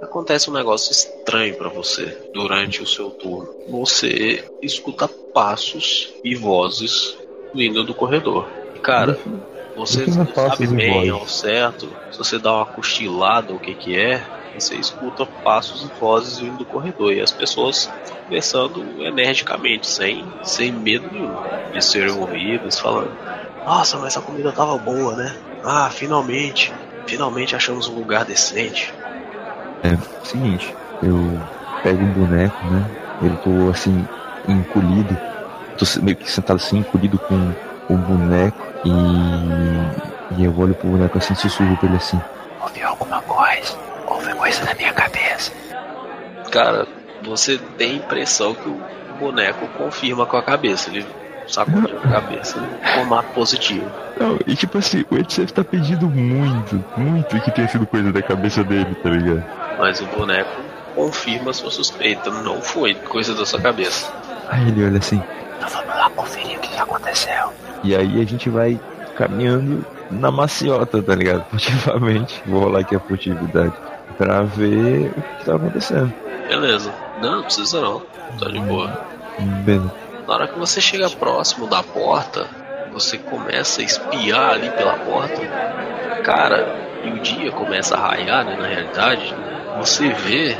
[0.00, 3.48] acontece um negócio estranho para você durante o seu turno.
[3.68, 7.16] Você escuta passos e vozes
[7.54, 8.48] vindo do corredor.
[8.82, 9.18] Cara,
[9.76, 14.22] você não sabe bem ao certo, se você dá uma cochilada, o que que é,
[14.54, 17.90] você escuta passos e vozes vindo do corredor e as pessoas
[18.24, 23.12] conversando energicamente, sem, sem medo nenhum de serem ouvidas, falando:
[23.64, 25.34] Nossa, mas a comida tava boa, né?
[25.64, 26.72] Ah, finalmente.
[27.10, 28.94] Finalmente achamos um lugar decente.
[29.82, 31.40] É, seguinte, eu
[31.82, 32.88] pego um boneco, né?
[33.20, 34.06] Eu tô assim,
[34.46, 35.18] encolhido.
[35.76, 37.52] Tô meio que sentado assim, encolhido com
[37.92, 42.20] o boneco e, e eu olho pro boneco assim, sussurro pra ele assim.
[42.62, 43.76] Ouvi alguma coisa?
[44.06, 45.50] Houve coisa na minha cabeça.
[46.52, 46.86] Cara,
[47.24, 48.80] você tem a impressão que o
[49.18, 50.90] boneco confirma com a cabeça.
[50.90, 51.04] Ele
[51.52, 52.58] sacudiu a cabeça.
[52.94, 53.90] Formato positivo.
[54.18, 58.22] Não, e tipo assim, o Edsef tá pedindo muito, muito que tenha sido coisa da
[58.22, 59.44] cabeça dele, tá ligado?
[59.78, 60.50] Mas o boneco
[60.94, 64.12] confirma sua suspeita, não foi coisa da sua cabeça.
[64.48, 65.22] Aí ele olha assim.
[65.56, 67.52] Então vamos lá conferir o que aconteceu.
[67.82, 68.78] E aí a gente vai
[69.16, 71.44] caminhando na maciota, tá ligado?
[71.50, 72.42] Furtivamente.
[72.46, 73.72] Vou rolar aqui a furtividade.
[74.18, 76.12] Pra ver o que tá acontecendo.
[76.48, 76.92] Beleza.
[77.22, 78.02] Não, não precisa não.
[78.38, 79.00] Tá de boa.
[79.64, 79.99] Beleza.
[80.30, 82.46] Na hora que você chega próximo da porta,
[82.92, 85.42] você começa a espiar ali pela porta.
[86.22, 86.72] Cara,
[87.02, 88.56] e o dia começa a raiar, né?
[88.56, 89.34] Na realidade,
[89.78, 90.54] você vê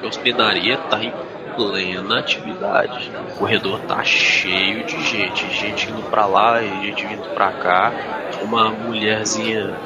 [0.00, 1.12] que a hospedaria tá em
[1.54, 3.12] plena atividade.
[3.34, 7.92] O corredor tá cheio de gente, gente indo para lá e gente vindo para cá.
[8.42, 9.76] Uma mulherzinha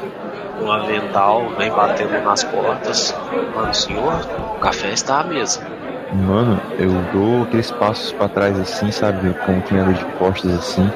[0.59, 3.15] com um avental vem batendo nas portas.
[3.55, 5.82] Mano, senhor, o café está à mesa.
[6.13, 9.35] Mano, eu dou aqueles passos para trás assim, sabe?
[9.47, 10.91] Como quem anda de costas assim,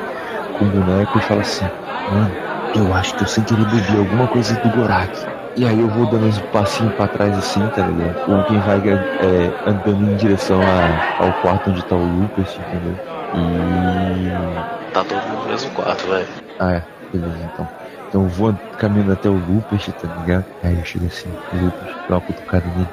[0.58, 1.64] com o boneco e falo assim,
[2.12, 2.30] mano,
[2.74, 5.36] eu acho que eu sem querer bebi alguma coisa do Gorak.
[5.56, 8.26] E aí eu vou dando uns passinhos pra trás assim, tá ligado?
[8.26, 12.94] Como quem vai é, andando em direção a, ao quarto onde tá o Lucas, entendeu?
[13.34, 14.92] E.
[14.92, 16.26] Tá todo mundo no mesmo quarto, velho.
[16.58, 17.68] Ah, é, beleza então.
[18.08, 20.44] Então eu vou caminhando até o Lucas, tá ligado?
[20.62, 22.88] Aí eu chego assim, o Lucas, dá uma cutucada nele.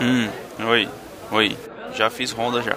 [0.00, 0.28] Hum,
[0.66, 0.88] oi,
[1.30, 1.56] oi.
[1.92, 2.76] Já fiz ronda já.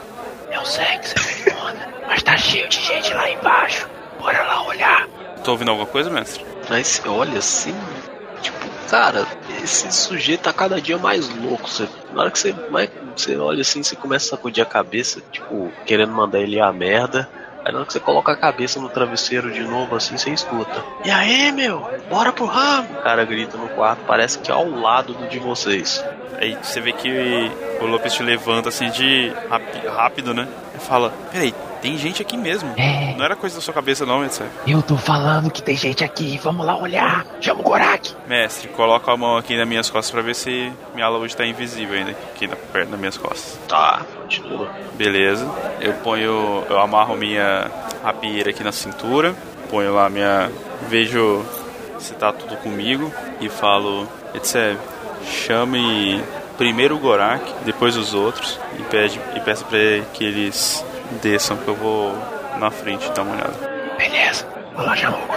[0.51, 3.87] Eu sei que você fez ronda, mas tá cheio de gente lá embaixo.
[4.19, 5.07] Bora lá olhar.
[5.43, 6.45] Tô ouvindo alguma coisa, mestre?
[6.69, 7.75] Mas olha assim,
[8.41, 8.57] tipo,
[8.89, 9.25] cara,
[9.63, 11.67] esse sujeito tá cada dia mais louco.
[11.69, 12.55] Você, na hora que você,
[13.15, 17.27] você olha assim, você começa a sacudir a cabeça, tipo, querendo mandar ele a merda.
[17.63, 20.83] Aí na hora que você coloca a cabeça no travesseiro de novo, assim, você escuta.
[21.05, 21.87] E aí, meu?
[22.09, 22.89] Bora pro ramo!
[22.99, 26.03] O cara grita no quarto, parece que é ao lado do de vocês.
[26.39, 29.31] Aí você vê que o Lopes te levanta assim de
[29.95, 30.47] rápido, né?
[30.75, 32.71] E fala: Peraí, tem gente aqui mesmo.
[32.77, 33.15] É.
[33.17, 34.45] Não era coisa da sua cabeça, não, mestre.
[34.67, 36.39] Eu tô falando que tem gente aqui.
[36.43, 37.25] Vamos lá olhar.
[37.41, 38.13] Chama o Gorak.
[38.27, 41.97] Mestre, coloca a mão aqui nas minhas costas pra ver se minha luz tá invisível
[41.97, 42.11] ainda.
[42.11, 43.59] Aqui na, perto das minhas costas.
[43.67, 44.69] Tá, continua.
[44.93, 45.49] Beleza.
[45.79, 46.63] Eu ponho.
[46.69, 47.69] Eu amarro minha
[48.03, 49.35] rapieira aqui na cintura.
[49.69, 50.51] Ponho lá minha.
[50.87, 51.43] Vejo
[51.97, 53.11] se tá tudo comigo.
[53.39, 54.77] E falo: Etsev,
[55.25, 56.23] chame
[56.57, 58.59] primeiro o Gorak, depois os outros.
[58.77, 59.79] E, pede, e peça pra
[60.13, 60.85] que eles
[61.21, 62.15] desçam que eu vou
[62.57, 63.71] na frente dar uma olhada.
[63.97, 65.31] Beleza, vou lá chamar o.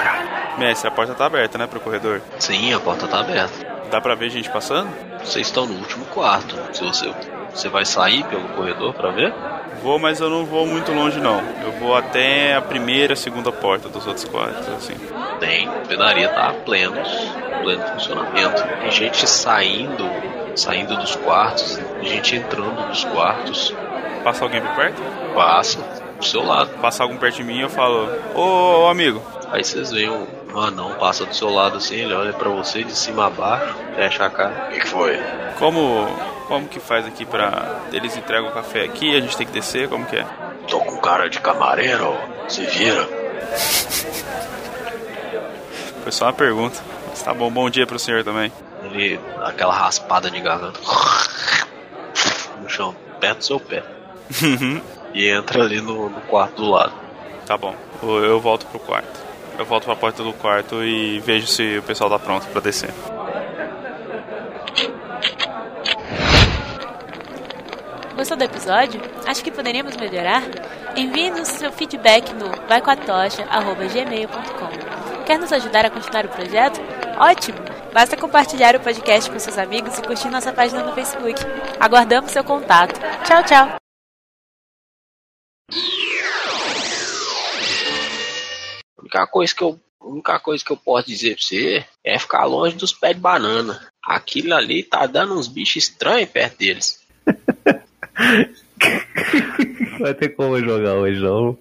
[0.58, 2.20] Mestre, a porta tá aberta, né, pro corredor?
[2.38, 3.52] Sim, a porta tá aberta.
[3.90, 4.88] Dá pra ver gente passando?
[5.18, 6.56] Vocês estão no último quarto.
[6.72, 7.12] Se você,
[7.52, 9.34] você vai sair pelo corredor pra ver?
[9.82, 11.42] Vou, mas eu não vou muito longe não.
[11.62, 14.94] Eu vou até a primeira, segunda porta dos outros quartos, assim.
[15.40, 17.02] Tem, a pedaria tá pleno,
[17.62, 18.62] pleno funcionamento.
[18.80, 20.08] Tem gente saindo,
[20.54, 23.74] saindo dos quartos, gente entrando nos quartos.
[24.24, 25.02] Passa alguém por perto?
[25.34, 25.78] Passa
[26.18, 26.70] do seu lado.
[26.80, 29.22] Passa algum perto de mim eu falo, ô, ô amigo.
[29.52, 32.82] Aí vocês veem um, um anão passa do seu lado assim, ele olha pra você
[32.82, 34.68] de cima a baixo, fecha a cara.
[34.68, 35.22] O que, que foi?
[35.58, 36.08] Como,
[36.48, 37.80] como que faz aqui pra.
[37.92, 40.26] Eles entregam o café aqui, a gente tem que descer, como que é?
[40.68, 42.16] Tô com cara de camareiro,
[42.48, 43.06] se vira.
[46.02, 46.80] Foi só uma pergunta.
[47.10, 48.50] Mas tá bom, bom dia pro senhor também.
[48.84, 50.80] Ele aquela raspada de garganta
[52.60, 53.84] no chão, perto do seu pé.
[55.14, 56.92] E entra ali no, no quarto do lado.
[57.46, 59.22] Tá bom, eu volto pro quarto.
[59.58, 62.90] Eu volto pra porta do quarto e vejo se o pessoal tá pronto pra descer.
[68.16, 69.00] Gostou do episódio?
[69.26, 70.42] Acho que poderíamos melhorar?
[70.96, 76.80] Envie-nos seu feedback no vaicoatocha.gmail.com Quer nos ajudar a continuar o projeto?
[77.18, 77.58] Ótimo!
[77.92, 81.40] Basta compartilhar o podcast com seus amigos e curtir nossa página no Facebook.
[81.78, 83.00] Aguardamos seu contato.
[83.24, 83.83] Tchau, tchau!
[89.14, 92.44] Única coisa que eu, a única coisa que eu posso dizer pra você é ficar
[92.44, 93.80] longe dos pés de banana.
[94.04, 97.00] Aquilo ali tá dando uns bichos estranhos perto deles.
[100.00, 101.56] Vai ter como jogar hoje, não.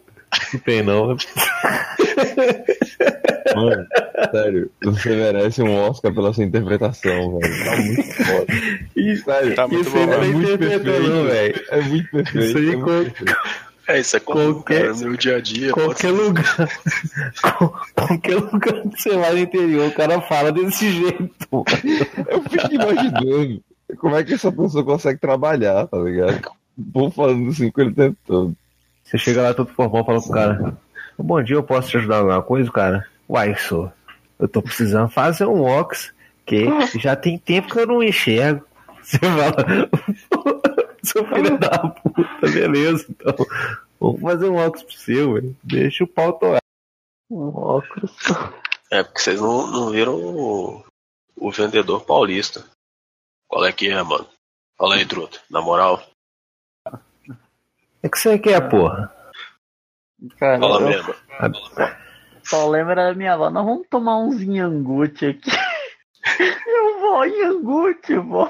[0.51, 1.15] Não tem, não.
[3.55, 3.85] Mano,
[4.31, 7.65] sério, você merece um Oscar pela sua interpretação, velho.
[7.65, 8.45] Tá muito foda.
[8.95, 11.65] E, sério, Tá muito isso bom, aí não é é muito velho.
[11.69, 12.47] É muito perfeito.
[12.47, 13.35] Isso aí é muito com- perfeito.
[13.87, 15.71] É, isso é comum, Qualquer- cara, no meu dia a dia.
[15.73, 16.69] Qualquer lugar.
[17.95, 21.29] Qualquer lugar que você vai no interior, o cara fala desse jeito.
[21.51, 23.61] Eu fico imaginando
[23.97, 26.41] como é que essa pessoa consegue trabalhar, tá ligado?
[26.91, 28.55] Povo falando assim com ele o tempo todo.
[29.03, 30.77] Você chega lá todo formal e fala pro cara:
[31.17, 33.05] Bom dia, eu posso te ajudar em alguma coisa, cara?
[33.29, 33.91] Uai, sou.
[34.39, 36.11] Eu tô precisando fazer um ox,
[36.45, 36.65] que
[36.99, 38.65] já tem tempo que eu não enxergo.
[39.03, 39.89] Você fala,
[41.05, 43.35] seu filho da puta, beleza, então.
[43.99, 45.55] Vamos fazer um ox pro seu, velho.
[45.63, 46.61] Deixa o pau torar.
[47.29, 48.11] Um óculos.
[48.91, 50.83] É, porque vocês não, não viram o,
[51.35, 52.65] o vendedor paulista.
[53.47, 54.27] Qual é que é, mano?
[54.77, 55.39] Fala aí, truta.
[55.49, 56.03] Na moral,
[58.03, 59.13] É que você quer, porra?
[60.37, 61.15] Cara, fala eu mesmo.
[62.43, 63.49] só lembro da minha avó.
[63.49, 65.49] Nós vamos tomar uns Inhangute aqui.
[66.67, 68.49] Eu vou Inhangute, vó.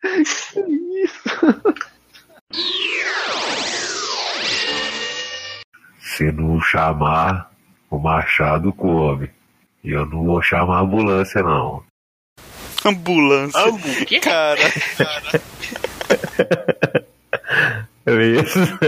[0.00, 0.60] Que
[1.04, 1.28] isso?
[6.00, 7.50] Se não chamar,
[7.90, 9.30] o machado come.
[9.84, 11.82] E eu não vou chamar a ambulância, não.
[12.84, 13.60] Ambulância.
[13.60, 14.20] Ambu, que?
[14.20, 14.60] Cara,
[18.04, 18.78] Beleza.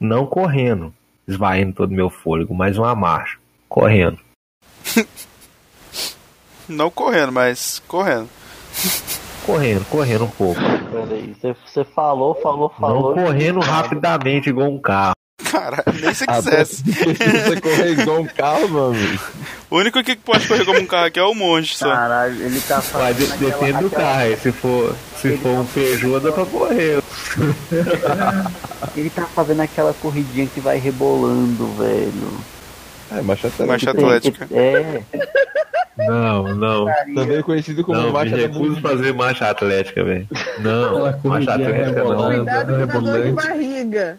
[0.00, 0.92] Não correndo,
[1.28, 3.41] esvaindo todo meu fôlego, mas uma marcha.
[3.72, 4.18] Correndo.
[6.68, 8.28] não correndo, mas correndo.
[9.46, 10.60] Correndo, correndo um pouco.
[10.60, 13.16] Peraí, você, você falou, falou, falou.
[13.16, 15.14] Não correndo rapidamente igual um carro.
[15.50, 16.76] Cara, nem se quisesse.
[16.76, 19.22] se você correr igual um carro, amigo.
[19.70, 21.90] O único que pode correr como um carro aqui é o monge só.
[21.90, 24.20] Caralho, ele tá Mas fazendo de- aquela- depende do aquela- carro.
[24.20, 24.36] aí.
[24.36, 27.02] Se for, se for um Peugeot, dá pra correr.
[28.96, 32.38] Ele tá fazendo aquela corridinha que vai rebolando, velho.
[33.18, 33.66] É, marcha atlética.
[33.66, 34.48] Marcha atlética.
[34.50, 35.02] É,
[36.08, 36.86] Não, não.
[37.14, 38.88] Também conhecido como Não, marcha recuso atlética.
[38.88, 40.28] fazer marcha atlética, velho.
[40.60, 41.94] Não, marcha atlética não.
[41.94, 42.36] rebolando.
[42.36, 44.18] Cuidado com a dor de barriga.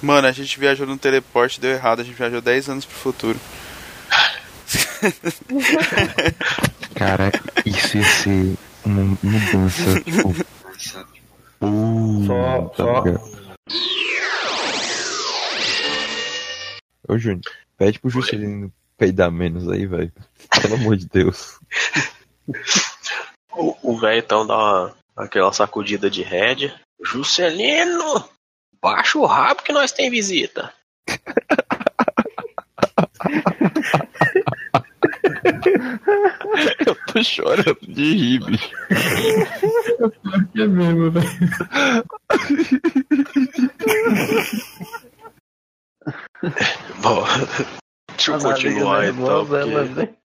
[0.00, 2.00] Mano, a gente viajou no teleporte, deu errado.
[2.00, 3.38] A gente viajou 10 anos pro futuro.
[6.94, 7.32] Cara,
[7.66, 10.34] isso ia ser uma mudança, tipo.
[11.60, 13.38] Uh, Só- tá só- ligado?
[17.08, 17.40] Ô, Júnior,
[17.76, 20.12] pede pro Juscelino peidar menos aí, velho.
[20.60, 21.58] Pelo amor de Deus.
[23.82, 26.80] O velho então dá uma, aquela sacudida de rédea.
[27.02, 28.24] Juscelino!
[28.80, 30.72] Baixa o rabo que nós tem visita.
[36.86, 38.70] Eu tô chorando de rir, bicho.
[40.56, 41.28] É mesmo, velho.
[47.02, 47.24] Bom,
[48.16, 48.36] deixa eu
[49.62, 50.16] a navega